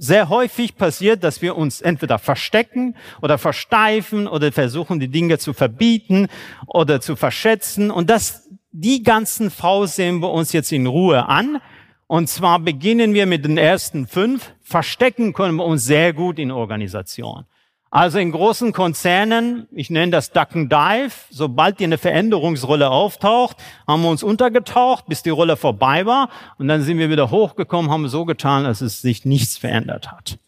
sehr 0.01 0.31
häufig 0.31 0.77
passiert, 0.77 1.23
dass 1.23 1.43
wir 1.43 1.57
uns 1.57 1.83
entweder 1.83 2.19
verstecken 2.19 2.97
oder 3.21 3.37
versteifen 3.37 4.27
oder 4.27 4.51
versuchen, 4.51 4.99
die 4.99 5.09
Dinge 5.09 5.37
zu 5.37 5.53
verbieten 5.53 6.29
oder 6.67 7.03
zu 7.03 7.17
verschätzen. 7.17 7.91
Und 7.91 8.09
das, 8.09 8.49
die 8.73 9.03
ganzen 9.03 9.51
V 9.51 9.85
sehen 9.85 10.21
wir 10.21 10.31
uns 10.31 10.53
jetzt 10.53 10.73
in 10.73 10.87
Ruhe 10.87 11.29
an. 11.29 11.61
Und 12.07 12.29
zwar 12.31 12.59
beginnen 12.61 13.13
wir 13.13 13.27
mit 13.27 13.45
den 13.45 13.59
ersten 13.59 14.07
fünf. 14.07 14.53
Verstecken 14.63 15.35
können 15.35 15.57
wir 15.57 15.67
uns 15.67 15.85
sehr 15.85 16.15
gut 16.15 16.39
in 16.39 16.51
Organisation. 16.51 17.45
Also 17.93 18.21
in 18.21 18.31
großen 18.31 18.73
Konzernen, 18.73 19.67
ich 19.73 19.91
nenne 19.91 20.13
das 20.13 20.31
Duck 20.31 20.55
and 20.55 20.73
Dive, 20.73 21.11
sobald 21.29 21.81
dir 21.81 21.85
eine 21.85 21.99
Veränderungsrolle 21.99 22.89
auftaucht, 22.89 23.57
haben 23.85 24.03
wir 24.03 24.11
uns 24.11 24.23
untergetaucht, 24.23 25.07
bis 25.09 25.25
die 25.25 25.31
Rolle 25.31 25.57
vorbei 25.57 26.07
war 26.07 26.29
und 26.59 26.69
dann 26.69 26.83
sind 26.83 26.99
wir 26.99 27.11
wieder 27.11 27.33
hochgekommen, 27.33 27.91
haben 27.91 28.09
so 28.09 28.25
getan, 28.25 28.63
dass 28.63 28.81
es 28.81 29.03
sich 29.03 29.25
nichts 29.25 29.59
verändert 29.59 30.13
hat. 30.13 30.39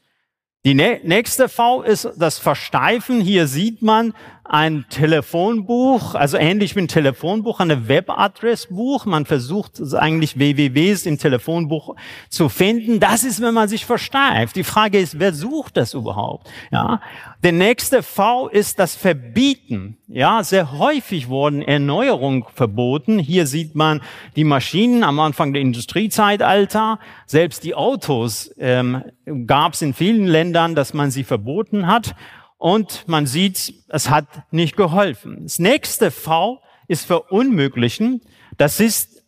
Die 0.65 0.75
nächste 0.75 1.49
V 1.49 1.83
ist 1.83 2.09
das 2.17 2.39
Versteifen. 2.39 3.21
Hier 3.21 3.49
sieht 3.49 3.83
man 3.83 4.15
ein 4.45 4.85
Telefonbuch, 4.91 6.15
also 6.15 6.37
ähnlich 6.37 6.75
wie 6.75 6.81
ein 6.81 6.89
Telefonbuch, 6.89 7.61
eine 7.61 7.89
Webadressbuch. 7.89 9.07
Man 9.07 9.25
versucht 9.25 9.81
eigentlich 9.95 10.39
WWWs 10.39 11.07
im 11.07 11.19
Telefonbuch 11.19 11.95
zu 12.29 12.49
finden. 12.49 12.99
Das 12.99 13.23
ist, 13.23 13.41
wenn 13.41 13.55
man 13.55 13.69
sich 13.69 13.87
versteift. 13.87 14.57
Die 14.57 14.65
Frage 14.65 14.99
ist, 14.99 15.19
wer 15.21 15.33
sucht 15.33 15.77
das 15.77 15.95
überhaupt? 15.95 16.51
Ja. 16.73 17.01
Der 17.45 17.53
nächste 17.53 18.03
V 18.03 18.49
ist 18.49 18.79
das 18.79 18.97
Verbieten. 18.97 19.97
Ja, 20.09 20.43
sehr 20.43 20.79
häufig 20.79 21.29
wurden 21.29 21.63
Erneuerungen 21.63 22.45
verboten. 22.53 23.19
Hier 23.19 23.47
sieht 23.47 23.75
man 23.77 24.03
die 24.37 24.45
Maschinen 24.45 25.05
am 25.05 25.21
Anfang 25.21 25.53
der 25.53 25.63
Industriezeitalter. 25.63 26.99
Selbst 27.27 27.63
die 27.65 27.75
Autos 27.75 28.53
ähm, 28.59 29.05
gab 29.47 29.75
es 29.75 29.83
in 29.83 29.95
vielen 29.95 30.27
Ländern, 30.27 30.75
dass 30.75 30.95
man 30.95 31.11
sie 31.11 31.25
verboten 31.25 31.87
hat. 31.87 32.15
Und 32.62 33.09
man 33.09 33.26
sieht, 33.26 33.75
es 33.88 34.09
hat 34.09 34.28
nicht 34.52 34.76
geholfen. 34.76 35.40
Das 35.42 35.59
nächste 35.59 36.12
V 36.12 36.62
ist 36.87 37.04
verunmöglichen. 37.04 38.21
Das 38.57 38.78
ist, 38.78 39.25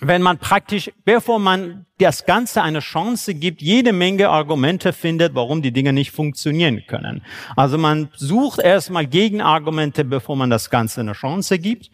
wenn 0.00 0.22
man 0.22 0.38
praktisch, 0.38 0.90
bevor 1.04 1.38
man 1.38 1.84
das 1.98 2.24
Ganze 2.24 2.62
eine 2.62 2.78
Chance 2.78 3.34
gibt, 3.34 3.60
jede 3.60 3.92
Menge 3.92 4.30
Argumente 4.30 4.94
findet, 4.94 5.34
warum 5.34 5.60
die 5.60 5.70
Dinge 5.70 5.92
nicht 5.92 6.12
funktionieren 6.12 6.82
können. 6.86 7.22
Also 7.56 7.76
man 7.76 8.08
sucht 8.14 8.60
erstmal 8.60 9.06
Gegenargumente, 9.06 10.02
bevor 10.02 10.34
man 10.34 10.48
das 10.48 10.70
Ganze 10.70 11.02
eine 11.02 11.12
Chance 11.12 11.58
gibt. 11.58 11.90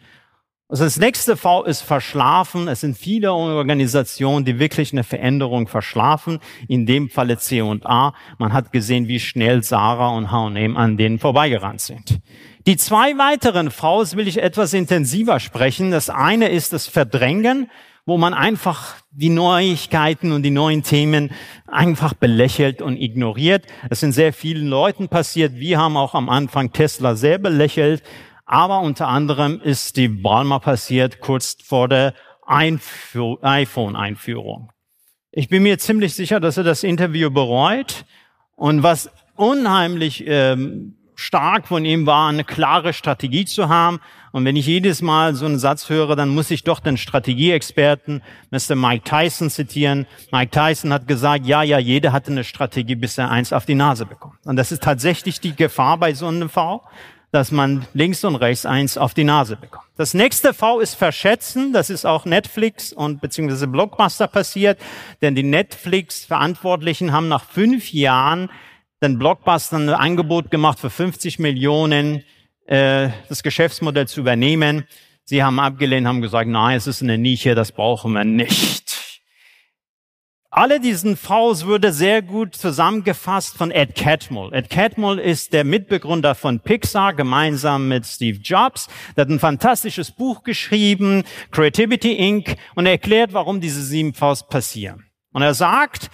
Also 0.73 0.85
das 0.85 0.97
nächste 0.97 1.37
V 1.37 1.65
ist 1.65 1.81
verschlafen. 1.81 2.67
Es 2.67 2.81
sind 2.81 2.97
viele 2.97 3.31
Organisationen, 3.31 4.43
die 4.43 4.57
wirklich 4.57 4.91
eine 4.91 5.03
Veränderung 5.03 5.67
verschlafen. 5.67 6.39
In 6.67 6.87
dem 6.87 7.11
Falle 7.11 7.37
C 7.37 7.61
und 7.61 7.85
A. 7.85 8.15
Man 8.39 8.53
hat 8.53 8.71
gesehen, 8.71 9.07
wie 9.07 9.19
schnell 9.19 9.61
Sarah 9.61 10.17
und 10.17 10.31
H&M 10.31 10.75
an 10.75 10.97
denen 10.97 11.19
vorbeigerannt 11.19 11.79
sind. 11.79 12.21
Die 12.65 12.75
zwei 12.75 13.19
weiteren 13.19 13.69
Vs 13.69 14.15
will 14.15 14.27
ich 14.27 14.41
etwas 14.41 14.73
intensiver 14.73 15.39
sprechen. 15.39 15.91
Das 15.91 16.09
eine 16.09 16.49
ist 16.49 16.73
das 16.73 16.87
Verdrängen, 16.87 17.69
wo 18.07 18.17
man 18.17 18.33
einfach 18.33 18.95
die 19.11 19.29
Neuigkeiten 19.29 20.31
und 20.31 20.41
die 20.41 20.49
neuen 20.49 20.81
Themen 20.81 21.29
einfach 21.67 22.15
belächelt 22.15 22.81
und 22.81 22.97
ignoriert. 22.97 23.67
Es 23.91 23.99
sind 23.99 24.13
sehr 24.13 24.33
vielen 24.33 24.69
Leuten 24.69 25.07
passiert. 25.07 25.53
Wir 25.53 25.77
haben 25.77 25.97
auch 25.97 26.15
am 26.15 26.29
Anfang 26.29 26.71
Tesla 26.71 27.13
sehr 27.13 27.37
belächelt 27.37 28.01
aber 28.45 28.81
unter 28.81 29.07
anderem 29.07 29.59
ist 29.61 29.97
die 29.97 30.07
Balmer 30.07 30.59
passiert 30.59 31.21
kurz 31.21 31.57
vor 31.63 31.87
der 31.87 32.13
iPhone-Einführung. 32.45 34.71
Ich 35.31 35.49
bin 35.49 35.63
mir 35.63 35.79
ziemlich 35.79 36.13
sicher, 36.13 36.39
dass 36.39 36.57
er 36.57 36.63
das 36.63 36.83
Interview 36.83 37.31
bereut. 37.31 38.05
Und 38.55 38.83
was 38.83 39.09
unheimlich 39.35 40.23
ähm, 40.27 40.95
stark 41.15 41.67
von 41.67 41.85
ihm 41.85 42.05
war, 42.05 42.29
eine 42.29 42.43
klare 42.43 42.93
Strategie 42.93 43.45
zu 43.45 43.69
haben. 43.69 43.99
Und 44.31 44.45
wenn 44.45 44.55
ich 44.55 44.65
jedes 44.65 45.01
Mal 45.01 45.35
so 45.35 45.45
einen 45.45 45.59
Satz 45.59 45.89
höre, 45.89 46.15
dann 46.15 46.29
muss 46.29 46.51
ich 46.51 46.63
doch 46.63 46.79
den 46.79 46.97
Strategieexperten 46.97 48.21
Mr. 48.51 48.75
Mike 48.75 49.03
Tyson 49.03 49.49
zitieren. 49.49 50.07
Mike 50.31 50.51
Tyson 50.51 50.91
hat 50.91 51.07
gesagt, 51.07 51.45
ja, 51.45 51.63
ja, 51.63 51.79
jeder 51.79 52.11
hatte 52.11 52.31
eine 52.31 52.43
Strategie, 52.43 52.95
bis 52.95 53.17
er 53.17 53.31
eins 53.31 53.53
auf 53.53 53.65
die 53.65 53.75
Nase 53.75 54.05
bekommt. 54.05 54.35
Und 54.45 54.55
das 54.55 54.71
ist 54.71 54.83
tatsächlich 54.83 55.39
die 55.39 55.55
Gefahr 55.55 55.97
bei 55.97 56.13
so 56.13 56.27
einem 56.27 56.49
V 56.49 56.81
dass 57.33 57.51
man 57.51 57.87
links 57.95 58.23
und 58.23 58.35
rechts 58.35 58.63
eins 58.63 58.95
auf 58.95 59.15
die 59.15 59.23
Nase 59.23 59.55
bekommt. 59.55 59.87
Das 59.97 60.13
nächste 60.13 60.53
V 60.53 60.79
ist 60.79 60.93
verschätzen. 60.93 61.73
Das 61.73 61.89
ist 61.89 62.05
auch 62.05 62.25
Netflix 62.25 62.93
und 62.93 63.21
beziehungsweise 63.21 63.67
Blockbuster 63.67 64.27
passiert, 64.27 64.79
denn 65.23 65.33
die 65.33 65.41
Netflix-Verantwortlichen 65.41 67.11
haben 67.11 67.29
nach 67.29 67.43
fünf 67.43 67.91
Jahren 67.91 68.51
den 69.01 69.17
Blockbuster 69.17 69.77
ein 69.77 69.89
Angebot 69.89 70.51
gemacht 70.51 70.79
für 70.79 70.91
50 70.91 71.39
Millionen, 71.39 72.23
äh, 72.67 73.09
das 73.29 73.41
Geschäftsmodell 73.41 74.07
zu 74.07 74.19
übernehmen. 74.19 74.85
Sie 75.23 75.41
haben 75.41 75.59
abgelehnt, 75.59 76.05
haben 76.05 76.21
gesagt, 76.21 76.47
nein, 76.47 76.77
es 76.77 76.85
ist 76.85 77.01
eine 77.01 77.17
Nische, 77.17 77.55
das 77.55 77.71
brauchen 77.71 78.13
wir 78.13 78.25
nicht. 78.25 78.82
Alle 80.55 80.79
diesen 80.79 81.17
Vs 81.17 81.65
würde 81.65 81.91
sehr 81.91 82.21
gut 82.21 82.53
zusammengefasst 82.53 83.57
von 83.57 83.71
Ed 83.71 83.95
Catmull. 83.95 84.53
Ed 84.53 84.69
Catmull 84.69 85.17
ist 85.17 85.51
der 85.51 85.63
Mitbegründer 85.63 86.35
von 86.35 86.59
Pixar 86.59 87.15
gemeinsam 87.15 87.87
mit 87.87 88.05
Steve 88.05 88.37
Jobs. 88.37 88.87
Der 89.17 89.23
hat 89.23 89.31
ein 89.31 89.39
fantastisches 89.39 90.11
Buch 90.11 90.43
geschrieben, 90.43 91.23
Creativity 91.49 92.13
Inc. 92.13 92.55
und 92.75 92.85
er 92.85 92.91
erklärt, 92.91 93.33
warum 93.33 93.61
diese 93.61 93.81
sieben 93.81 94.13
Vs 94.13 94.47
passieren. 94.47 95.05
Und 95.31 95.41
er 95.41 95.55
sagt, 95.55 96.11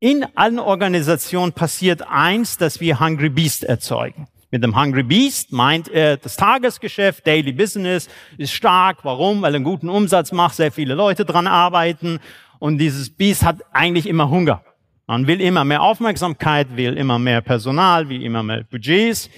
in 0.00 0.24
allen 0.36 0.58
Organisationen 0.58 1.52
passiert 1.52 2.00
eins, 2.00 2.56
dass 2.56 2.80
wir 2.80 2.98
Hungry 2.98 3.28
Beast 3.28 3.62
erzeugen. 3.62 4.26
Mit 4.50 4.64
dem 4.64 4.80
Hungry 4.80 5.02
Beast 5.02 5.52
meint 5.52 5.88
er 5.88 6.16
das 6.16 6.36
Tagesgeschäft, 6.36 7.26
Daily 7.26 7.52
Business 7.52 8.08
ist 8.38 8.54
stark. 8.54 9.00
Warum? 9.02 9.42
Weil 9.42 9.52
er 9.52 9.56
einen 9.56 9.64
guten 9.64 9.90
Umsatz 9.90 10.32
macht, 10.32 10.54
sehr 10.54 10.72
viele 10.72 10.94
Leute 10.94 11.26
dran 11.26 11.46
arbeiten 11.46 12.20
und 12.58 12.78
dieses 12.78 13.10
Biest 13.10 13.44
hat 13.44 13.62
eigentlich 13.72 14.06
immer 14.06 14.30
Hunger. 14.30 14.62
Man 15.06 15.26
will 15.26 15.40
immer 15.40 15.64
mehr 15.64 15.82
Aufmerksamkeit, 15.82 16.76
will 16.76 16.96
immer 16.96 17.18
mehr 17.18 17.40
Personal, 17.40 18.08
will 18.08 18.22
immer 18.22 18.42
mehr 18.42 18.64
Budgets. 18.64 19.30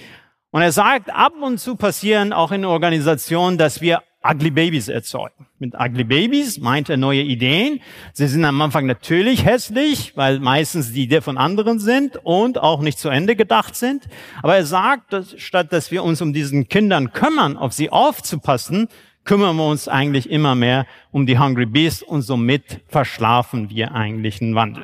Und 0.51 0.61
er 0.61 0.71
sagt, 0.71 1.13
ab 1.13 1.33
und 1.41 1.59
zu 1.59 1.75
passieren 1.75 2.33
auch 2.33 2.51
in 2.51 2.65
Organisationen, 2.65 3.57
dass 3.57 3.81
wir 3.81 4.01
Ugly 4.21 4.51
Babies 4.51 4.89
erzeugen. 4.89 5.47
Mit 5.59 5.75
Ugly 5.75 6.03
Babies 6.03 6.59
meint 6.59 6.89
er 6.89 6.97
neue 6.97 7.21
Ideen. 7.21 7.79
Sie 8.13 8.27
sind 8.27 8.43
am 8.43 8.61
Anfang 8.61 8.85
natürlich 8.85 9.45
hässlich, 9.45 10.17
weil 10.17 10.39
meistens 10.39 10.91
die 10.91 11.03
Idee 11.03 11.21
von 11.21 11.37
anderen 11.37 11.79
sind 11.79 12.17
und 12.23 12.57
auch 12.57 12.81
nicht 12.81 12.99
zu 12.99 13.07
Ende 13.07 13.37
gedacht 13.37 13.75
sind. 13.75 14.09
Aber 14.41 14.57
er 14.57 14.65
sagt, 14.65 15.13
dass, 15.13 15.39
statt 15.39 15.71
dass 15.71 15.91
wir 15.91 16.03
uns 16.03 16.21
um 16.21 16.33
diesen 16.33 16.67
Kindern 16.67 17.13
kümmern, 17.13 17.55
auf 17.55 17.71
sie 17.71 17.91
aufzupassen, 17.91 18.89
kümmern 19.25 19.55
wir 19.57 19.67
uns 19.67 19.87
eigentlich 19.87 20.29
immer 20.29 20.55
mehr 20.55 20.85
um 21.11 21.25
die 21.25 21.39
Hungry 21.39 21.65
Beast 21.65 22.03
und 22.03 22.21
somit 22.21 22.81
verschlafen 22.87 23.69
wir 23.69 23.93
eigentlich 23.93 24.41
einen 24.41 24.55
Wandel. 24.55 24.83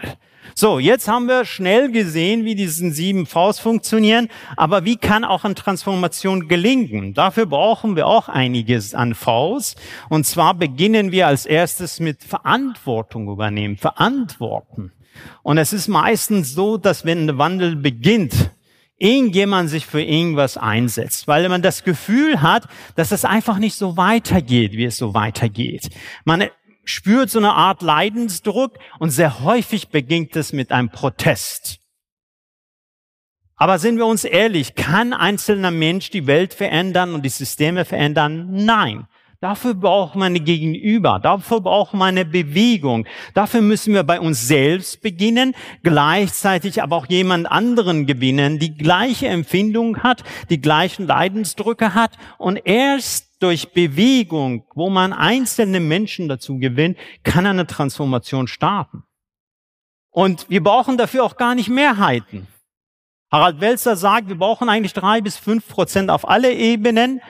So, 0.54 0.80
jetzt 0.80 1.08
haben 1.08 1.27
wir 1.27 1.44
schnell 1.44 1.92
gesehen, 1.92 2.46
wie 2.46 2.56
diese 2.56 2.92
sieben 2.92 3.25
Vs 3.25 3.60
funktionieren, 3.60 4.30
aber 4.56 4.86
wie 4.86 4.96
kann 4.96 5.24
auch 5.24 5.44
eine 5.44 5.56
Transformation 5.56 6.48
gelingen? 6.48 7.13
Dafür 7.13 7.46
brauchen 7.46 7.96
wir 7.96 8.08
auch 8.08 8.30
einiges 8.30 8.94
an 8.94 9.15
Vs. 9.15 9.75
Und 10.10 10.25
zwar 10.25 10.54
beginnen 10.54 11.12
wir 11.12 11.27
als 11.27 11.46
erstes 11.46 12.00
mit 12.00 12.24
Verantwortung 12.24 13.27
übernehmen, 13.27 13.77
verantworten. 13.77 14.92
Und 15.44 15.58
es 15.58 15.74
ist 15.74 15.88
meistens 15.88 16.54
so, 16.54 16.77
dass 16.77 17.06
wenn 17.06 17.30
ein 17.30 17.38
Wandel 17.38 17.75
beginnt, 17.75 18.51
irgendjemand 18.98 19.70
sich 19.70 19.86
für 19.86 20.02
irgendwas 20.02 20.58
einsetzt, 20.58 21.28
weil 21.28 21.48
man 21.50 21.62
das 21.62 21.84
Gefühl 21.84 22.42
hat, 22.42 22.68
dass 22.96 23.12
es 23.12 23.25
einfach 23.25 23.58
nicht 23.58 23.75
so 23.75 23.98
weitergeht, 23.98 24.74
wie 24.74 24.86
es 24.86 24.98
so 24.98 25.14
weitergeht. 25.14 25.90
Man 26.24 26.46
spürt 26.86 27.30
so 27.30 27.40
eine 27.40 27.54
Art 27.54 27.82
Leidensdruck 27.82 28.78
und 29.00 29.10
sehr 29.10 29.42
häufig 29.42 29.90
beginnt 29.90 30.36
es 30.36 30.54
mit 30.54 30.72
einem 30.72 30.90
Protest. 30.90 31.80
Aber 33.58 33.80
sind 33.80 33.98
wir 33.98 34.06
uns 34.06 34.24
ehrlich, 34.24 34.75
kann 34.75 35.14
einzelner 35.14 35.72
Mensch 35.72 36.10
die 36.10 36.28
Welt 36.28 36.54
verändern 36.54 37.14
und 37.14 37.24
die 37.24 37.30
Systeme 37.30 37.86
verändern? 37.86 38.50
Nein. 38.52 39.08
Dafür 39.42 39.74
braucht 39.74 40.15
man 40.15 40.34
ein 40.34 40.46
Gegenüber, 40.46 41.20
dafür 41.22 41.62
braucht 41.62 41.94
man 41.94 42.10
eine 42.10 42.25
Bewegung. 42.25 43.06
Dafür 43.34 43.62
müssen 43.62 43.94
wir 43.94 44.04
bei 44.04 44.20
uns 44.20 44.48
selbst 44.48 45.01
beginnen, 45.01 45.54
gleichzeitig 45.84 46.82
aber 46.82 46.96
auch 46.96 47.08
jemand 47.08 47.51
anderen 47.51 48.06
gewinnen, 48.06 48.60
die 48.60 48.75
gleiche 48.75 49.27
Empfindung 49.27 50.04
hat, 50.04 50.24
die 50.50 50.62
gleichen 50.62 51.06
Leidensdrücke 51.06 51.94
hat 51.94 52.12
und 52.38 52.62
erst 52.65 53.44
durch 53.44 53.74
Bewegung, 53.74 54.65
wo 54.74 54.89
man 54.89 55.13
einzelne 55.13 55.80
Menschen 55.80 56.30
dazu 56.30 56.58
gewinnt, 56.58 56.98
kann 57.24 57.46
eine 57.46 57.68
Transformation 57.68 58.48
starten. 58.48 59.04
Und 60.10 60.50
wir 60.50 60.63
brauchen 60.63 60.98
dafür 60.98 61.25
auch 61.25 61.36
gar 61.36 61.56
nicht 61.56 61.70
Mehrheiten. 61.70 62.48
Harald 63.32 63.60
Welzer 63.60 63.98
sagt, 63.98 64.30
wir 64.30 64.38
brauchen 64.38 64.70
eigentlich 64.70 64.94
drei 64.94 65.20
bis 65.20 65.36
fünf 65.36 65.68
Prozent 65.68 66.10
auf 66.10 66.27
alle 66.27 66.54
Ebenen. 66.54 67.22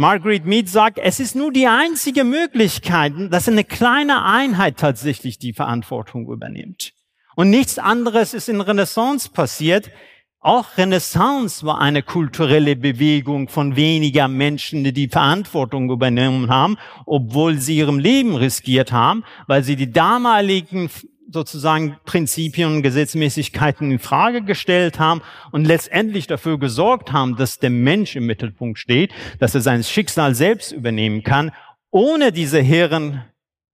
Margaret 0.00 0.46
Mead 0.46 0.66
sagt, 0.66 0.98
es 0.98 1.20
ist 1.20 1.36
nur 1.36 1.52
die 1.52 1.66
einzige 1.66 2.24
Möglichkeit, 2.24 3.12
dass 3.28 3.48
eine 3.48 3.64
kleine 3.64 4.24
Einheit 4.24 4.78
tatsächlich 4.78 5.38
die 5.38 5.52
Verantwortung 5.52 6.26
übernimmt. 6.32 6.94
Und 7.36 7.50
nichts 7.50 7.78
anderes 7.78 8.32
ist 8.32 8.48
in 8.48 8.62
Renaissance 8.62 9.28
passiert. 9.28 9.90
Auch 10.38 10.78
Renaissance 10.78 11.66
war 11.66 11.82
eine 11.82 12.02
kulturelle 12.02 12.76
Bewegung 12.76 13.50
von 13.50 13.76
weniger 13.76 14.26
Menschen, 14.26 14.84
die 14.84 14.94
die 14.94 15.08
Verantwortung 15.08 15.90
übernommen 15.90 16.48
haben, 16.48 16.78
obwohl 17.04 17.58
sie 17.58 17.76
ihrem 17.76 17.98
Leben 17.98 18.34
riskiert 18.34 18.92
haben, 18.92 19.22
weil 19.48 19.64
sie 19.64 19.76
die 19.76 19.92
damaligen 19.92 20.88
sozusagen 21.32 21.96
Prinzipien 22.04 22.76
und 22.76 22.82
Gesetzmäßigkeiten 22.82 23.90
in 23.90 23.98
Frage 23.98 24.42
gestellt 24.42 24.98
haben 24.98 25.22
und 25.52 25.64
letztendlich 25.64 26.26
dafür 26.26 26.58
gesorgt 26.58 27.12
haben, 27.12 27.36
dass 27.36 27.58
der 27.58 27.70
Mensch 27.70 28.16
im 28.16 28.26
Mittelpunkt 28.26 28.78
steht, 28.78 29.12
dass 29.38 29.54
er 29.54 29.60
sein 29.60 29.84
Schicksal 29.84 30.34
selbst 30.34 30.72
übernehmen 30.72 31.22
kann. 31.22 31.52
Ohne 31.90 32.32
diese 32.32 32.60
Herren 32.60 33.24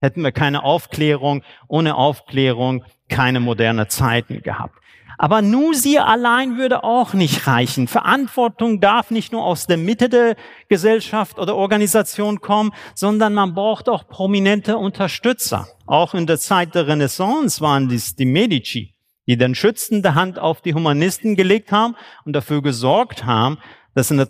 hätten 0.01 0.23
wir 0.23 0.33
keine 0.33 0.63
Aufklärung, 0.63 1.43
ohne 1.69 1.97
Aufklärung 1.97 2.85
keine 3.09 3.41
moderne 3.41 3.89
Zeiten 3.89 4.43
gehabt. 4.43 4.79
Aber 5.19 5.41
nur 5.41 5.75
sie 5.75 5.99
allein 5.99 6.59
würde 6.59 6.85
auch 6.85 7.15
nicht 7.15 7.47
reichen. 7.47 7.89
Verantwortung 7.89 8.81
darf 8.81 9.11
nicht 9.11 9.33
nur 9.33 9.45
aus 9.45 9.67
der 9.67 9.79
Mitte 9.79 10.09
der 10.09 10.37
Gesellschaft 10.69 11.39
oder 11.39 11.57
Organisation 11.57 12.41
kommen, 12.41 12.73
sondern 12.95 13.33
man 13.33 13.55
braucht 13.55 13.89
auch 13.89 14.09
prominente 14.09 14.77
Unterstützer. 14.77 15.69
Auch 15.87 16.13
in 16.13 16.27
der 16.27 16.39
Zeit 16.39 16.75
der 16.75 16.87
Renaissance 16.87 17.63
waren 17.63 17.89
dies 17.89 18.15
die 18.15 18.27
Medici, 18.27 18.95
die 19.27 19.39
dann 19.39 19.55
schützende 19.55 20.15
Hand 20.15 20.39
auf 20.39 20.61
die 20.61 20.75
Humanisten 20.75 21.35
gelegt 21.35 21.73
haben 21.73 21.97
und 22.27 22.35
dafür 22.35 22.63
gesorgt 22.63 23.25
haben, 23.25 23.59
dass 23.95 24.13
eine 24.13 24.29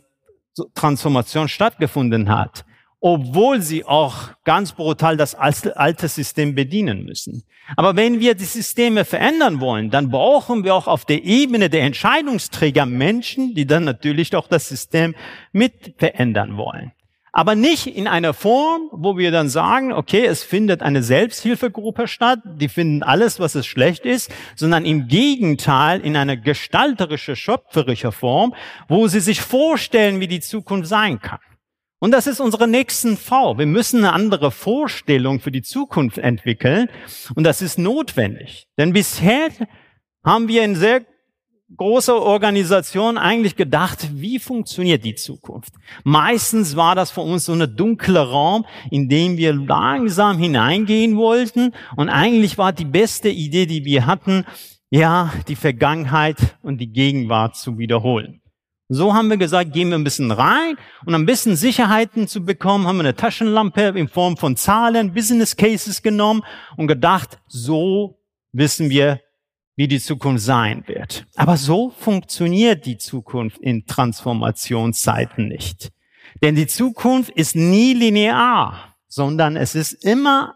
Transformation 0.74 1.48
stattgefunden 1.48 2.28
hat 2.28 2.64
obwohl 3.00 3.60
sie 3.60 3.84
auch 3.84 4.30
ganz 4.44 4.72
brutal 4.72 5.16
das 5.16 5.34
alte 5.34 6.08
System 6.08 6.54
bedienen 6.54 7.04
müssen. 7.04 7.44
Aber 7.76 7.96
wenn 7.96 8.20
wir 8.20 8.34
die 8.34 8.44
Systeme 8.44 9.04
verändern 9.04 9.60
wollen, 9.60 9.90
dann 9.90 10.10
brauchen 10.10 10.64
wir 10.64 10.74
auch 10.74 10.86
auf 10.86 11.04
der 11.04 11.24
Ebene 11.24 11.68
der 11.68 11.82
Entscheidungsträger 11.82 12.86
Menschen, 12.86 13.54
die 13.54 13.66
dann 13.66 13.84
natürlich 13.84 14.34
auch 14.36 14.48
das 14.48 14.68
System 14.68 15.14
mit 15.52 15.94
verändern 15.98 16.56
wollen. 16.56 16.92
Aber 17.32 17.54
nicht 17.54 17.86
in 17.86 18.08
einer 18.08 18.32
Form, 18.32 18.88
wo 18.92 19.18
wir 19.18 19.30
dann 19.30 19.50
sagen, 19.50 19.92
okay, 19.92 20.24
es 20.24 20.42
findet 20.42 20.80
eine 20.80 21.02
Selbsthilfegruppe 21.02 22.08
statt, 22.08 22.38
die 22.44 22.68
finden 22.68 23.02
alles, 23.02 23.38
was 23.38 23.54
es 23.54 23.66
schlecht 23.66 24.06
ist, 24.06 24.32
sondern 24.54 24.86
im 24.86 25.06
Gegenteil 25.06 26.00
in 26.00 26.16
einer 26.16 26.38
gestalterische, 26.38 27.36
schöpferische 27.36 28.10
Form, 28.10 28.54
wo 28.88 29.06
sie 29.06 29.20
sich 29.20 29.42
vorstellen, 29.42 30.20
wie 30.20 30.28
die 30.28 30.40
Zukunft 30.40 30.88
sein 30.88 31.20
kann. 31.20 31.40
Und 31.98 32.10
das 32.10 32.26
ist 32.26 32.40
unsere 32.40 32.68
nächsten 32.68 33.16
V. 33.16 33.56
Wir 33.56 33.66
müssen 33.66 33.98
eine 33.98 34.12
andere 34.12 34.50
Vorstellung 34.50 35.40
für 35.40 35.50
die 35.50 35.62
Zukunft 35.62 36.18
entwickeln. 36.18 36.88
Und 37.34 37.44
das 37.44 37.62
ist 37.62 37.78
notwendig. 37.78 38.66
Denn 38.78 38.92
bisher 38.92 39.48
haben 40.22 40.48
wir 40.48 40.62
in 40.62 40.74
sehr 40.74 41.06
großer 41.74 42.20
Organisation 42.20 43.18
eigentlich 43.18 43.56
gedacht, 43.56 44.08
wie 44.12 44.38
funktioniert 44.38 45.04
die 45.04 45.14
Zukunft? 45.14 45.72
Meistens 46.04 46.76
war 46.76 46.94
das 46.94 47.10
für 47.10 47.22
uns 47.22 47.46
so 47.46 47.52
eine 47.52 47.66
dunkle 47.66 48.20
Raum, 48.20 48.66
in 48.90 49.08
dem 49.08 49.36
wir 49.36 49.54
langsam 49.54 50.38
hineingehen 50.38 51.16
wollten. 51.16 51.72
Und 51.96 52.08
eigentlich 52.08 52.58
war 52.58 52.72
die 52.72 52.84
beste 52.84 53.30
Idee, 53.30 53.66
die 53.66 53.84
wir 53.84 54.06
hatten, 54.06 54.44
ja, 54.90 55.32
die 55.48 55.56
Vergangenheit 55.56 56.36
und 56.62 56.78
die 56.78 56.92
Gegenwart 56.92 57.56
zu 57.56 57.78
wiederholen. 57.78 58.42
So 58.88 59.14
haben 59.14 59.30
wir 59.30 59.36
gesagt, 59.36 59.72
gehen 59.72 59.88
wir 59.88 59.98
ein 59.98 60.04
bisschen 60.04 60.30
rein 60.30 60.76
und 61.04 61.14
um 61.14 61.22
ein 61.22 61.26
bisschen 61.26 61.56
Sicherheiten 61.56 62.28
zu 62.28 62.44
bekommen, 62.44 62.86
haben 62.86 62.96
wir 62.98 63.04
eine 63.04 63.16
Taschenlampe 63.16 63.82
in 63.96 64.06
Form 64.08 64.36
von 64.36 64.56
Zahlen, 64.56 65.12
Business 65.12 65.56
Cases 65.56 66.02
genommen 66.02 66.44
und 66.76 66.86
gedacht, 66.86 67.38
so 67.48 68.20
wissen 68.52 68.88
wir, 68.88 69.20
wie 69.74 69.88
die 69.88 69.98
Zukunft 69.98 70.44
sein 70.44 70.84
wird. 70.86 71.26
Aber 71.34 71.56
so 71.56 71.90
funktioniert 71.90 72.86
die 72.86 72.96
Zukunft 72.96 73.58
in 73.58 73.86
Transformationszeiten 73.86 75.48
nicht. 75.48 75.90
Denn 76.42 76.54
die 76.54 76.68
Zukunft 76.68 77.30
ist 77.30 77.56
nie 77.56 77.92
linear, 77.92 78.96
sondern 79.08 79.56
es 79.56 79.74
ist 79.74 80.04
immer 80.04 80.54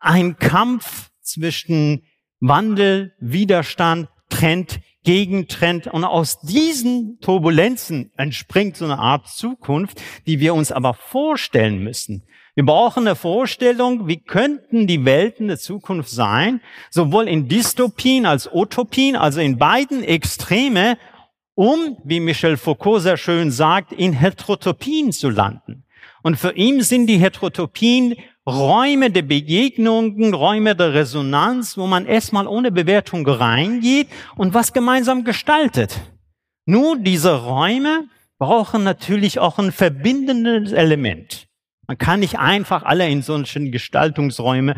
ein 0.00 0.36
Kampf 0.36 1.10
zwischen 1.20 2.02
Wandel, 2.40 3.14
Widerstand, 3.20 4.08
Trend, 4.28 4.80
Gegentrend. 5.04 5.86
Und 5.86 6.04
aus 6.04 6.40
diesen 6.40 7.18
Turbulenzen 7.20 8.12
entspringt 8.16 8.76
so 8.76 8.84
eine 8.84 8.98
Art 8.98 9.28
Zukunft, 9.28 10.00
die 10.26 10.40
wir 10.40 10.54
uns 10.54 10.72
aber 10.72 10.94
vorstellen 10.94 11.82
müssen. 11.82 12.24
Wir 12.54 12.66
brauchen 12.66 13.06
eine 13.06 13.16
Vorstellung, 13.16 14.08
wie 14.08 14.20
könnten 14.20 14.86
die 14.86 15.06
Welten 15.06 15.48
der 15.48 15.58
Zukunft 15.58 16.10
sein, 16.10 16.60
sowohl 16.90 17.26
in 17.26 17.48
Dystopien 17.48 18.26
als 18.26 18.46
Utopien, 18.52 19.16
also 19.16 19.40
in 19.40 19.56
beiden 19.56 20.04
Extreme, 20.04 20.98
um, 21.54 21.96
wie 22.04 22.20
Michel 22.20 22.58
Foucault 22.58 23.02
sehr 23.02 23.16
schön 23.16 23.50
sagt, 23.50 23.92
in 23.92 24.12
Heterotopien 24.12 25.12
zu 25.12 25.30
landen. 25.30 25.84
Und 26.22 26.36
für 26.36 26.54
ihn 26.54 26.82
sind 26.82 27.06
die 27.06 27.18
Heterotopien 27.18 28.16
Räume 28.46 29.10
der 29.10 29.22
Begegnungen, 29.22 30.34
Räume 30.34 30.74
der 30.74 30.94
Resonanz, 30.94 31.76
wo 31.76 31.86
man 31.86 32.06
erstmal 32.06 32.48
ohne 32.48 32.72
Bewertung 32.72 33.26
reingeht 33.26 34.08
und 34.36 34.52
was 34.52 34.72
gemeinsam 34.72 35.22
gestaltet. 35.22 36.00
Nur 36.66 36.98
diese 36.98 37.44
Räume 37.44 38.08
brauchen 38.38 38.82
natürlich 38.82 39.38
auch 39.38 39.58
ein 39.58 39.70
verbindendes 39.70 40.72
Element. 40.72 41.46
Man 41.86 41.98
kann 41.98 42.20
nicht 42.20 42.38
einfach 42.38 42.82
alle 42.82 43.08
in 43.08 43.22
solchen 43.22 43.70
Gestaltungsräume 43.70 44.76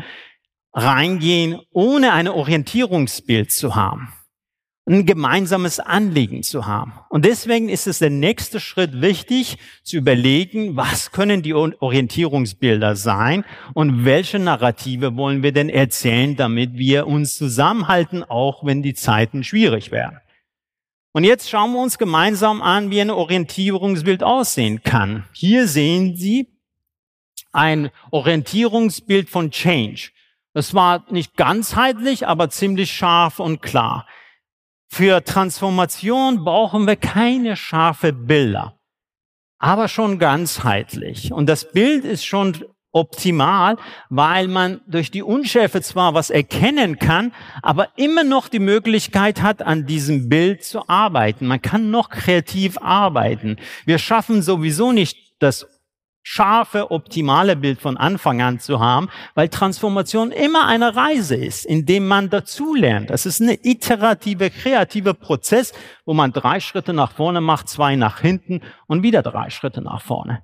reingehen, 0.73 1.59
ohne 1.71 2.13
ein 2.13 2.27
Orientierungsbild 2.27 3.51
zu 3.51 3.75
haben 3.75 4.13
ein 4.87 5.05
gemeinsames 5.05 5.79
Anliegen 5.79 6.43
zu 6.43 6.67
haben. 6.67 6.93
Und 7.09 7.25
deswegen 7.25 7.69
ist 7.69 7.87
es 7.87 7.99
der 7.99 8.11
nächste 8.11 8.59
Schritt 8.59 9.01
wichtig, 9.01 9.57
zu 9.83 9.97
überlegen, 9.97 10.75
was 10.75 11.11
können 11.11 11.41
die 11.41 11.55
Orientierungsbilder 11.55 12.95
sein 12.95 13.45
und 13.73 14.05
welche 14.05 14.37
Narrative 14.37 15.15
wollen 15.17 15.41
wir 15.41 15.51
denn 15.53 15.69
erzählen, 15.69 16.35
damit 16.35 16.75
wir 16.75 17.07
uns 17.07 17.35
zusammenhalten, 17.35 18.23
auch 18.23 18.63
wenn 18.63 18.83
die 18.83 18.93
Zeiten 18.93 19.43
schwierig 19.43 19.91
werden. 19.91 20.19
Und 21.13 21.23
jetzt 21.23 21.49
schauen 21.49 21.71
wir 21.71 21.81
uns 21.81 21.97
gemeinsam 21.97 22.61
an, 22.61 22.91
wie 22.91 23.01
ein 23.01 23.09
Orientierungsbild 23.09 24.21
aussehen 24.21 24.83
kann. 24.83 25.23
Hier 25.33 25.67
sehen 25.67 26.15
Sie 26.15 26.49
ein 27.53 27.89
Orientierungsbild 28.11 29.29
von 29.29 29.49
Change. 29.49 30.11
Das 30.53 30.73
war 30.73 31.05
nicht 31.09 31.37
ganzheitlich, 31.37 32.27
aber 32.27 32.49
ziemlich 32.49 32.91
scharf 32.91 33.39
und 33.39 33.61
klar. 33.61 34.05
Für 34.97 35.21
Transformation 35.25 36.45
brauchen 36.45 36.87
wir 36.87 36.95
keine 36.95 37.57
scharfe 37.57 38.13
Bilder, 38.13 38.79
aber 39.59 39.89
schon 39.89 40.19
ganzheitlich. 40.19 41.33
Und 41.33 41.47
das 41.47 41.69
Bild 41.73 42.05
ist 42.05 42.23
schon 42.23 42.63
optimal, 42.93 43.75
weil 44.09 44.47
man 44.47 44.79
durch 44.87 45.11
die 45.11 45.21
Unschärfe 45.21 45.81
zwar 45.81 46.13
was 46.13 46.29
erkennen 46.29 46.97
kann, 46.97 47.33
aber 47.61 47.89
immer 47.97 48.23
noch 48.23 48.47
die 48.47 48.59
Möglichkeit 48.59 49.41
hat, 49.41 49.61
an 49.61 49.85
diesem 49.85 50.29
Bild 50.29 50.63
zu 50.63 50.87
arbeiten. 50.87 51.45
Man 51.45 51.61
kann 51.61 51.91
noch 51.91 52.07
kreativ 52.07 52.77
arbeiten. 52.77 53.57
Wir 53.83 53.97
schaffen 53.97 54.41
sowieso 54.41 54.93
nicht 54.93 55.33
das 55.39 55.74
scharfe, 56.27 56.89
optimale 56.89 57.55
Bild 57.55 57.79
von 57.79 57.97
Anfang 57.97 58.41
an 58.41 58.59
zu 58.59 58.79
haben, 58.79 59.09
weil 59.35 59.47
Transformation 59.47 60.31
immer 60.31 60.65
eine 60.65 60.95
Reise 60.95 61.35
ist, 61.35 61.65
in 61.65 61.85
dem 61.85 62.07
man 62.07 62.31
dazulernt. 62.31 63.11
Das 63.11 63.27
ist 63.27 63.41
eine 63.41 63.59
iterative, 63.63 64.49
kreative 64.49 65.13
Prozess, 65.13 65.71
wo 66.03 66.15
man 66.15 66.33
drei 66.33 66.59
Schritte 66.59 66.93
nach 66.93 67.11
vorne 67.11 67.41
macht, 67.41 67.69
zwei 67.69 67.95
nach 67.95 68.21
hinten 68.21 68.61
und 68.87 69.03
wieder 69.03 69.21
drei 69.21 69.51
Schritte 69.51 69.81
nach 69.81 70.01
vorne. 70.01 70.41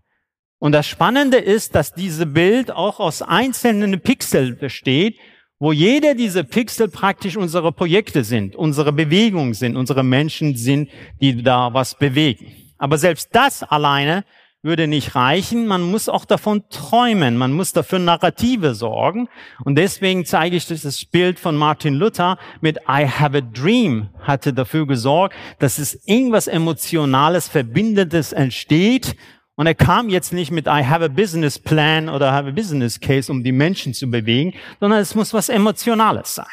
Und 0.60 0.74
das 0.74 0.86
Spannende 0.86 1.38
ist, 1.38 1.74
dass 1.74 1.94
diese 1.94 2.28
Bild 2.28 2.70
auch 2.70 3.00
aus 3.00 3.24
einzelnen 3.24 4.00
Pixel 4.02 4.54
besteht, 4.54 5.18
wo 5.58 5.72
jeder 5.72 6.14
diese 6.14 6.44
Pixel 6.44 6.90
praktisch 6.90 7.38
unsere 7.38 7.72
Projekte 7.72 8.24
sind, 8.24 8.56
unsere 8.56 8.94
Bewegungen 8.94 9.56
sind, 9.56 9.76
unsere 9.76 10.04
Menschen 10.04 10.56
sind, 10.56 10.92
die 11.20 11.42
da 11.42 11.74
was 11.74 11.98
bewegen. 11.98 12.54
Aber 12.78 13.00
selbst 13.00 13.30
das 13.32 13.64
alleine 13.64 14.24
würde 14.64 14.88
nicht 14.88 15.16
reichen. 15.16 15.66
Man 15.66 15.82
muss 15.82 16.08
auch 16.08 16.26
davon 16.26 16.64
träumen. 16.70 17.38
Man 17.38 17.52
muss 17.52 17.74
dafür 17.74 18.00
Narrative 18.00 18.76
sorgen. 18.76 19.28
Und 19.64 19.76
deswegen 19.76 20.26
zeige 20.26 20.56
ich 20.56 20.68
das 20.68 21.06
Bild 21.06 21.40
von 21.40 21.56
Martin 21.56 21.96
Luther 21.96 22.38
mit 22.62 22.78
I 22.88 23.08
have 23.08 23.38
a 23.38 23.42
dream 23.42 24.10
hatte 24.20 24.54
dafür 24.54 24.86
gesorgt, 24.86 25.36
dass 25.60 25.80
es 25.80 26.00
irgendwas 26.06 26.48
Emotionales, 26.48 27.48
Verbindendes 27.48 28.34
entsteht. 28.34 29.16
Und 29.56 29.68
er 29.68 29.76
kam 29.76 30.10
jetzt 30.10 30.32
nicht 30.32 30.52
mit 30.52 30.68
I 30.68 30.86
have 30.86 31.04
a 31.04 31.08
business 31.08 31.58
plan 31.60 32.08
oder 32.10 32.30
I 32.30 32.32
have 32.32 32.48
a 32.48 32.52
business 32.52 33.00
case, 33.00 33.32
um 33.32 33.44
die 33.44 33.52
Menschen 33.52 33.94
zu 33.94 34.10
bewegen, 34.10 34.54
sondern 34.80 35.00
es 35.00 35.16
muss 35.16 35.34
was 35.34 35.50
Emotionales 35.50 36.36
sein. 36.36 36.46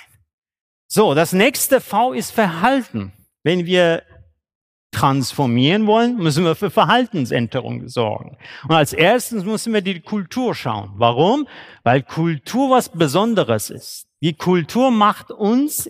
So, 0.87 1.15
das 1.15 1.35
nächste 1.35 1.83
V 1.83 2.15
ist 2.15 2.31
Verhalten. 2.31 3.13
Wenn 3.43 3.67
wir 3.67 4.03
transformieren 4.99 5.87
wollen, 5.87 6.17
müssen 6.17 6.45
wir 6.45 6.57
für 6.57 6.71
Verhaltensänderungen 6.71 7.89
sorgen. 7.89 8.37
Und 8.65 8.75
als 8.75 8.93
erstes 8.93 9.45
müssen 9.45 9.73
wir 9.73 9.81
die 9.81 10.01
Kultur 10.01 10.57
schauen. 10.57 10.91
Warum? 10.97 11.47
Weil 11.85 12.03
Kultur 12.03 12.71
was 12.71 12.89
Besonderes 12.89 13.71
ist. 13.71 14.07
Die 14.21 14.35
Kultur 14.35 14.91
macht 14.91 15.31
uns 15.31 15.89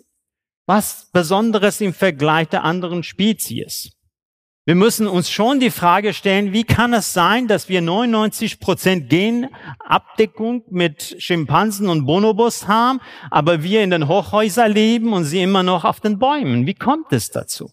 was 0.66 1.08
Besonderes 1.10 1.80
im 1.80 1.94
Vergleich 1.94 2.48
der 2.48 2.64
anderen 2.64 3.02
Spezies. 3.02 3.92
Wir 4.66 4.74
müssen 4.74 5.06
uns 5.06 5.30
schon 5.30 5.60
die 5.60 5.70
Frage 5.70 6.12
stellen, 6.12 6.52
wie 6.52 6.64
kann 6.64 6.92
es 6.92 7.14
sein, 7.14 7.48
dass 7.48 7.70
wir 7.70 7.80
99 7.80 8.60
Prozent 8.60 9.08
Genabdeckung 9.08 10.64
mit 10.68 11.16
Schimpansen 11.18 11.88
und 11.88 12.04
Bonobos 12.04 12.68
haben, 12.68 13.00
aber 13.30 13.62
wir 13.62 13.82
in 13.82 13.88
den 13.88 14.08
Hochhäusern 14.08 14.70
leben 14.70 15.14
und 15.14 15.24
sie 15.24 15.40
immer 15.40 15.62
noch 15.62 15.86
auf 15.86 16.00
den 16.00 16.18
Bäumen? 16.18 16.66
Wie 16.66 16.74
kommt 16.74 17.10
es 17.14 17.30
dazu? 17.30 17.70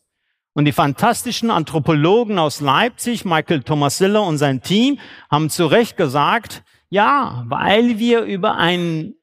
Und 0.56 0.64
die 0.64 0.72
fantastischen 0.72 1.52
Anthropologen 1.52 2.40
aus 2.40 2.62
Leipzig, 2.62 3.26
Michael 3.26 3.64
Tomasilla 3.64 4.20
und 4.20 4.38
sein 4.38 4.62
Team, 4.62 5.00
haben 5.30 5.50
zu 5.50 5.66
Recht 5.66 5.98
gesagt, 5.98 6.64
ja, 6.90 7.44
weil 7.50 8.00
wir 8.00 8.22
über 8.22 8.56
eine 8.56 9.14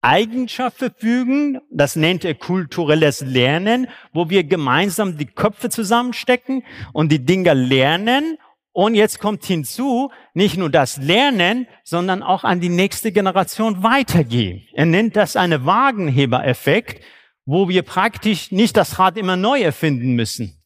Eigenschaft 0.00 0.78
verfügen, 0.78 1.58
das 1.72 1.96
nennt 1.96 2.24
er 2.24 2.36
kulturelles 2.36 3.20
Lernen, 3.20 3.88
wo 4.12 4.30
wir 4.30 4.44
gemeinsam 4.44 5.18
die 5.18 5.26
Köpfe 5.26 5.70
zusammenstecken 5.70 6.62
und 6.92 7.10
die 7.10 7.24
Dinge 7.24 7.52
lernen. 7.52 8.38
Und 8.72 8.94
jetzt 8.94 9.18
kommt 9.18 9.44
hinzu, 9.44 10.12
nicht 10.34 10.56
nur 10.56 10.70
das 10.70 10.98
Lernen, 10.98 11.66
sondern 11.82 12.22
auch 12.22 12.44
an 12.44 12.60
die 12.60 12.68
nächste 12.68 13.10
Generation 13.10 13.82
weitergehen. 13.82 14.62
Er 14.72 14.86
nennt 14.86 15.16
das 15.16 15.34
eine 15.34 15.66
Wagenhebereffekt, 15.66 17.02
wo 17.44 17.68
wir 17.68 17.82
praktisch 17.82 18.52
nicht 18.52 18.76
das 18.76 19.00
Rad 19.00 19.16
immer 19.16 19.34
neu 19.34 19.60
erfinden 19.60 20.14
müssen, 20.14 20.59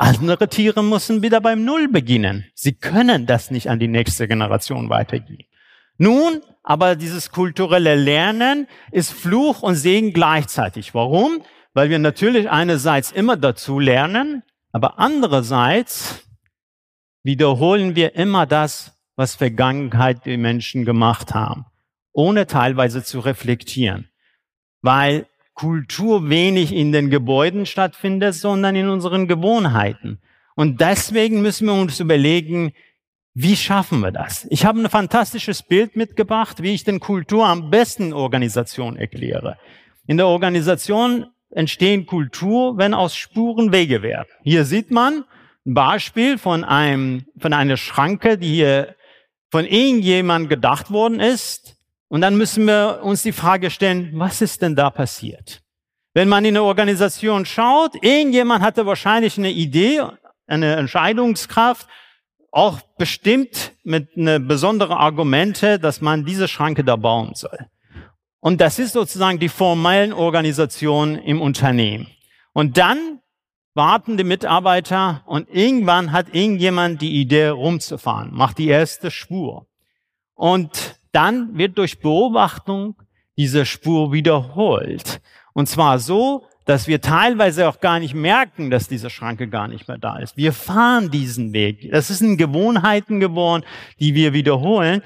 andere 0.00 0.48
Tiere 0.48 0.82
müssen 0.82 1.22
wieder 1.22 1.40
beim 1.40 1.64
Null 1.64 1.88
beginnen. 1.88 2.46
Sie 2.54 2.72
können 2.72 3.26
das 3.26 3.50
nicht 3.50 3.68
an 3.68 3.78
die 3.78 3.88
nächste 3.88 4.26
Generation 4.26 4.88
weitergeben. 4.88 5.44
Nun, 5.98 6.40
aber 6.62 6.96
dieses 6.96 7.30
kulturelle 7.30 7.94
Lernen 7.94 8.66
ist 8.90 9.12
Fluch 9.12 9.62
und 9.62 9.74
Segen 9.74 10.12
gleichzeitig. 10.12 10.94
Warum? 10.94 11.42
Weil 11.74 11.90
wir 11.90 11.98
natürlich 11.98 12.50
einerseits 12.50 13.12
immer 13.12 13.36
dazu 13.36 13.78
lernen, 13.78 14.42
aber 14.72 14.98
andererseits 14.98 16.26
wiederholen 17.22 17.96
wir 17.96 18.14
immer 18.14 18.46
das, 18.46 18.98
was 19.16 19.34
Vergangenheit 19.34 20.24
die 20.24 20.38
Menschen 20.38 20.86
gemacht 20.86 21.34
haben, 21.34 21.66
ohne 22.12 22.46
teilweise 22.46 23.04
zu 23.04 23.20
reflektieren. 23.20 24.08
Weil 24.80 25.26
Kultur 25.60 26.30
wenig 26.30 26.74
in 26.74 26.90
den 26.90 27.10
Gebäuden 27.10 27.66
stattfindet, 27.66 28.34
sondern 28.34 28.74
in 28.76 28.88
unseren 28.88 29.28
Gewohnheiten. 29.28 30.18
Und 30.54 30.80
deswegen 30.80 31.42
müssen 31.42 31.66
wir 31.66 31.74
uns 31.74 32.00
überlegen, 32.00 32.72
wie 33.34 33.56
schaffen 33.56 34.00
wir 34.00 34.10
das? 34.10 34.46
Ich 34.48 34.64
habe 34.64 34.80
ein 34.80 34.88
fantastisches 34.88 35.62
Bild 35.62 35.96
mitgebracht, 35.96 36.62
wie 36.62 36.72
ich 36.72 36.84
den 36.84 36.98
Kultur 36.98 37.46
am 37.46 37.68
besten 37.68 38.14
Organisation 38.14 38.96
erkläre. 38.96 39.58
In 40.06 40.16
der 40.16 40.28
Organisation 40.28 41.26
entstehen 41.50 42.06
Kultur, 42.06 42.78
wenn 42.78 42.94
aus 42.94 43.14
Spuren 43.14 43.70
Wege 43.70 44.00
werden. 44.00 44.28
Hier 44.42 44.64
sieht 44.64 44.90
man 44.90 45.24
ein 45.66 45.74
Beispiel 45.74 46.38
von 46.38 46.64
einem, 46.64 47.26
von 47.38 47.52
einer 47.52 47.76
Schranke, 47.76 48.38
die 48.38 48.54
hier 48.54 48.96
von 49.50 49.66
irgendjemand 49.66 50.48
gedacht 50.48 50.90
worden 50.90 51.20
ist. 51.20 51.76
Und 52.10 52.22
dann 52.22 52.36
müssen 52.36 52.66
wir 52.66 53.00
uns 53.04 53.22
die 53.22 53.32
Frage 53.32 53.70
stellen, 53.70 54.10
was 54.14 54.40
ist 54.42 54.62
denn 54.62 54.74
da 54.74 54.90
passiert? 54.90 55.62
Wenn 56.12 56.28
man 56.28 56.44
in 56.44 56.56
eine 56.56 56.64
Organisation 56.64 57.46
schaut, 57.46 57.94
irgendjemand 58.02 58.64
hatte 58.64 58.84
wahrscheinlich 58.84 59.38
eine 59.38 59.52
Idee, 59.52 60.02
eine 60.48 60.74
Entscheidungskraft, 60.74 61.86
auch 62.50 62.80
bestimmt 62.98 63.74
mit 63.84 64.08
eine 64.16 64.40
besondere 64.40 64.96
Argumente, 64.96 65.78
dass 65.78 66.00
man 66.00 66.24
diese 66.24 66.48
Schranke 66.48 66.82
da 66.82 66.96
bauen 66.96 67.34
soll. 67.36 67.68
Und 68.40 68.60
das 68.60 68.80
ist 68.80 68.94
sozusagen 68.94 69.38
die 69.38 69.48
formellen 69.48 70.12
Organisationen 70.12 71.16
im 71.16 71.40
Unternehmen. 71.40 72.08
Und 72.52 72.76
dann 72.76 73.20
warten 73.74 74.16
die 74.16 74.24
Mitarbeiter 74.24 75.22
und 75.26 75.48
irgendwann 75.48 76.10
hat 76.10 76.34
irgendjemand 76.34 77.00
die 77.02 77.20
Idee 77.20 77.48
rumzufahren, 77.48 78.34
macht 78.34 78.58
die 78.58 78.66
erste 78.66 79.12
Spur. 79.12 79.68
Und 80.34 80.99
dann 81.12 81.56
wird 81.56 81.78
durch 81.78 82.00
Beobachtung 82.00 82.96
diese 83.36 83.66
Spur 83.66 84.12
wiederholt. 84.12 85.20
Und 85.52 85.68
zwar 85.68 85.98
so, 85.98 86.44
dass 86.66 86.86
wir 86.86 87.00
teilweise 87.00 87.68
auch 87.68 87.80
gar 87.80 87.98
nicht 87.98 88.14
merken, 88.14 88.70
dass 88.70 88.86
diese 88.86 89.10
Schranke 89.10 89.48
gar 89.48 89.66
nicht 89.66 89.88
mehr 89.88 89.98
da 89.98 90.18
ist. 90.18 90.36
Wir 90.36 90.52
fahren 90.52 91.10
diesen 91.10 91.52
Weg. 91.52 91.90
Das 91.90 92.10
ist 92.10 92.20
in 92.20 92.36
Gewohnheiten 92.36 93.18
geworden, 93.18 93.64
die 93.98 94.14
wir 94.14 94.32
wiederholen. 94.32 95.02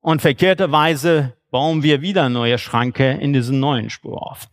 Und 0.00 0.22
verkehrterweise 0.22 1.34
bauen 1.50 1.82
wir 1.82 2.02
wieder 2.02 2.28
neue 2.28 2.58
Schranke 2.58 3.12
in 3.12 3.32
diesen 3.32 3.60
neuen 3.60 3.90
Spur 3.90 4.28
auf. 4.28 4.48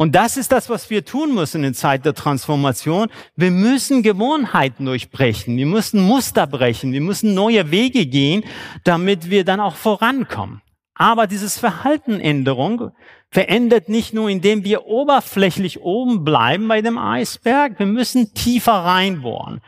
Und 0.00 0.14
das 0.14 0.38
ist 0.38 0.50
das, 0.50 0.70
was 0.70 0.88
wir 0.88 1.04
tun 1.04 1.34
müssen 1.34 1.62
in 1.62 1.74
Zeit 1.74 2.06
der 2.06 2.14
Transformation. 2.14 3.10
Wir 3.36 3.50
müssen 3.50 4.02
Gewohnheiten 4.02 4.86
durchbrechen. 4.86 5.58
Wir 5.58 5.66
müssen 5.66 6.00
Muster 6.00 6.46
brechen. 6.46 6.94
Wir 6.94 7.02
müssen 7.02 7.34
neue 7.34 7.70
Wege 7.70 8.06
gehen, 8.06 8.42
damit 8.84 9.28
wir 9.28 9.44
dann 9.44 9.60
auch 9.60 9.74
vorankommen. 9.74 10.62
Aber 10.94 11.26
dieses 11.26 11.58
Verhaltenänderung 11.58 12.92
verändert 13.30 13.90
nicht 13.90 14.14
nur, 14.14 14.30
indem 14.30 14.64
wir 14.64 14.86
oberflächlich 14.86 15.82
oben 15.82 16.24
bleiben 16.24 16.66
bei 16.66 16.80
dem 16.80 16.96
Eisberg. 16.96 17.78
Wir 17.78 17.84
müssen 17.84 18.32
tiefer 18.32 18.72
reinbohren. 18.72 19.60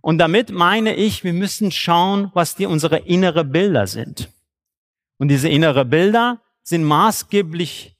Und 0.00 0.16
damit 0.16 0.50
meine 0.50 0.94
ich, 0.94 1.24
wir 1.24 1.34
müssen 1.34 1.70
schauen, 1.70 2.30
was 2.32 2.54
die 2.54 2.64
unsere 2.64 3.00
innere 3.00 3.44
Bilder 3.44 3.86
sind. 3.86 4.30
Und 5.18 5.28
diese 5.28 5.50
innere 5.50 5.84
Bilder 5.84 6.40
sind 6.62 6.84
maßgeblich 6.84 7.93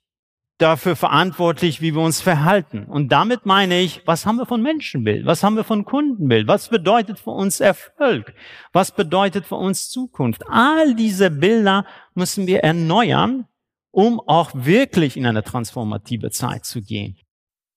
dafür 0.59 0.95
verantwortlich, 0.97 1.81
wie 1.81 1.95
wir 1.95 2.01
uns 2.01 2.21
verhalten. 2.21 2.85
Und 2.85 3.11
damit 3.11 3.45
meine 3.45 3.81
ich, 3.81 4.03
was 4.07 4.25
haben 4.25 4.37
wir 4.37 4.47
von 4.47 4.63
Menschenbild? 4.63 5.27
Was 5.27 5.43
haben 5.43 5.57
wir 5.57 5.65
von 5.65 5.85
Kundenbild? 5.85 6.47
Was 6.47 6.69
bedeutet 6.69 7.19
für 7.19 7.31
uns 7.31 7.61
Erfolg? 7.61 8.33
Was 8.73 8.93
bedeutet 8.93 9.47
für 9.47 9.57
uns 9.57 9.91
Zukunft? 9.91 10.43
All 10.49 10.95
diese 10.95 11.31
Bilder 11.31 11.85
müssen 12.15 12.47
wir 12.47 12.61
erneuern, 12.61 13.47
um 13.91 14.21
auch 14.21 14.51
wirklich 14.55 15.17
in 15.17 15.27
eine 15.27 15.43
transformative 15.43 16.31
Zeit 16.31 16.65
zu 16.65 16.81
gehen. 16.81 17.17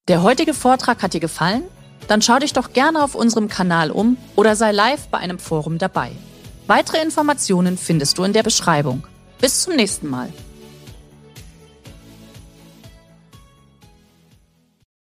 Der 0.08 0.24
heutige 0.24 0.54
Vortrag 0.54 1.02
hat 1.02 1.14
dir 1.14 1.20
gefallen? 1.20 1.64
Dann 2.08 2.22
schau 2.22 2.40
dich 2.40 2.54
doch 2.54 2.74
gerne 2.74 3.04
auf 3.04 3.16
unserem 3.16 3.50
Kanal 3.50 3.92
um 3.92 4.18
oder 4.36 4.56
sei 4.56 4.72
live 4.72 5.08
bei 5.08 5.18
einem 5.18 5.40
Forum 5.40 5.78
dabei. 5.78 6.12
Weitere 6.68 7.02
Informationen 7.02 7.78
findest 7.78 8.18
du 8.18 8.24
in 8.24 8.34
der 8.34 8.44
Beschreibung. 8.44 9.06
Bis 9.42 9.64
zum 9.64 9.76
nächsten 9.76 10.10
Mal. 10.10 10.32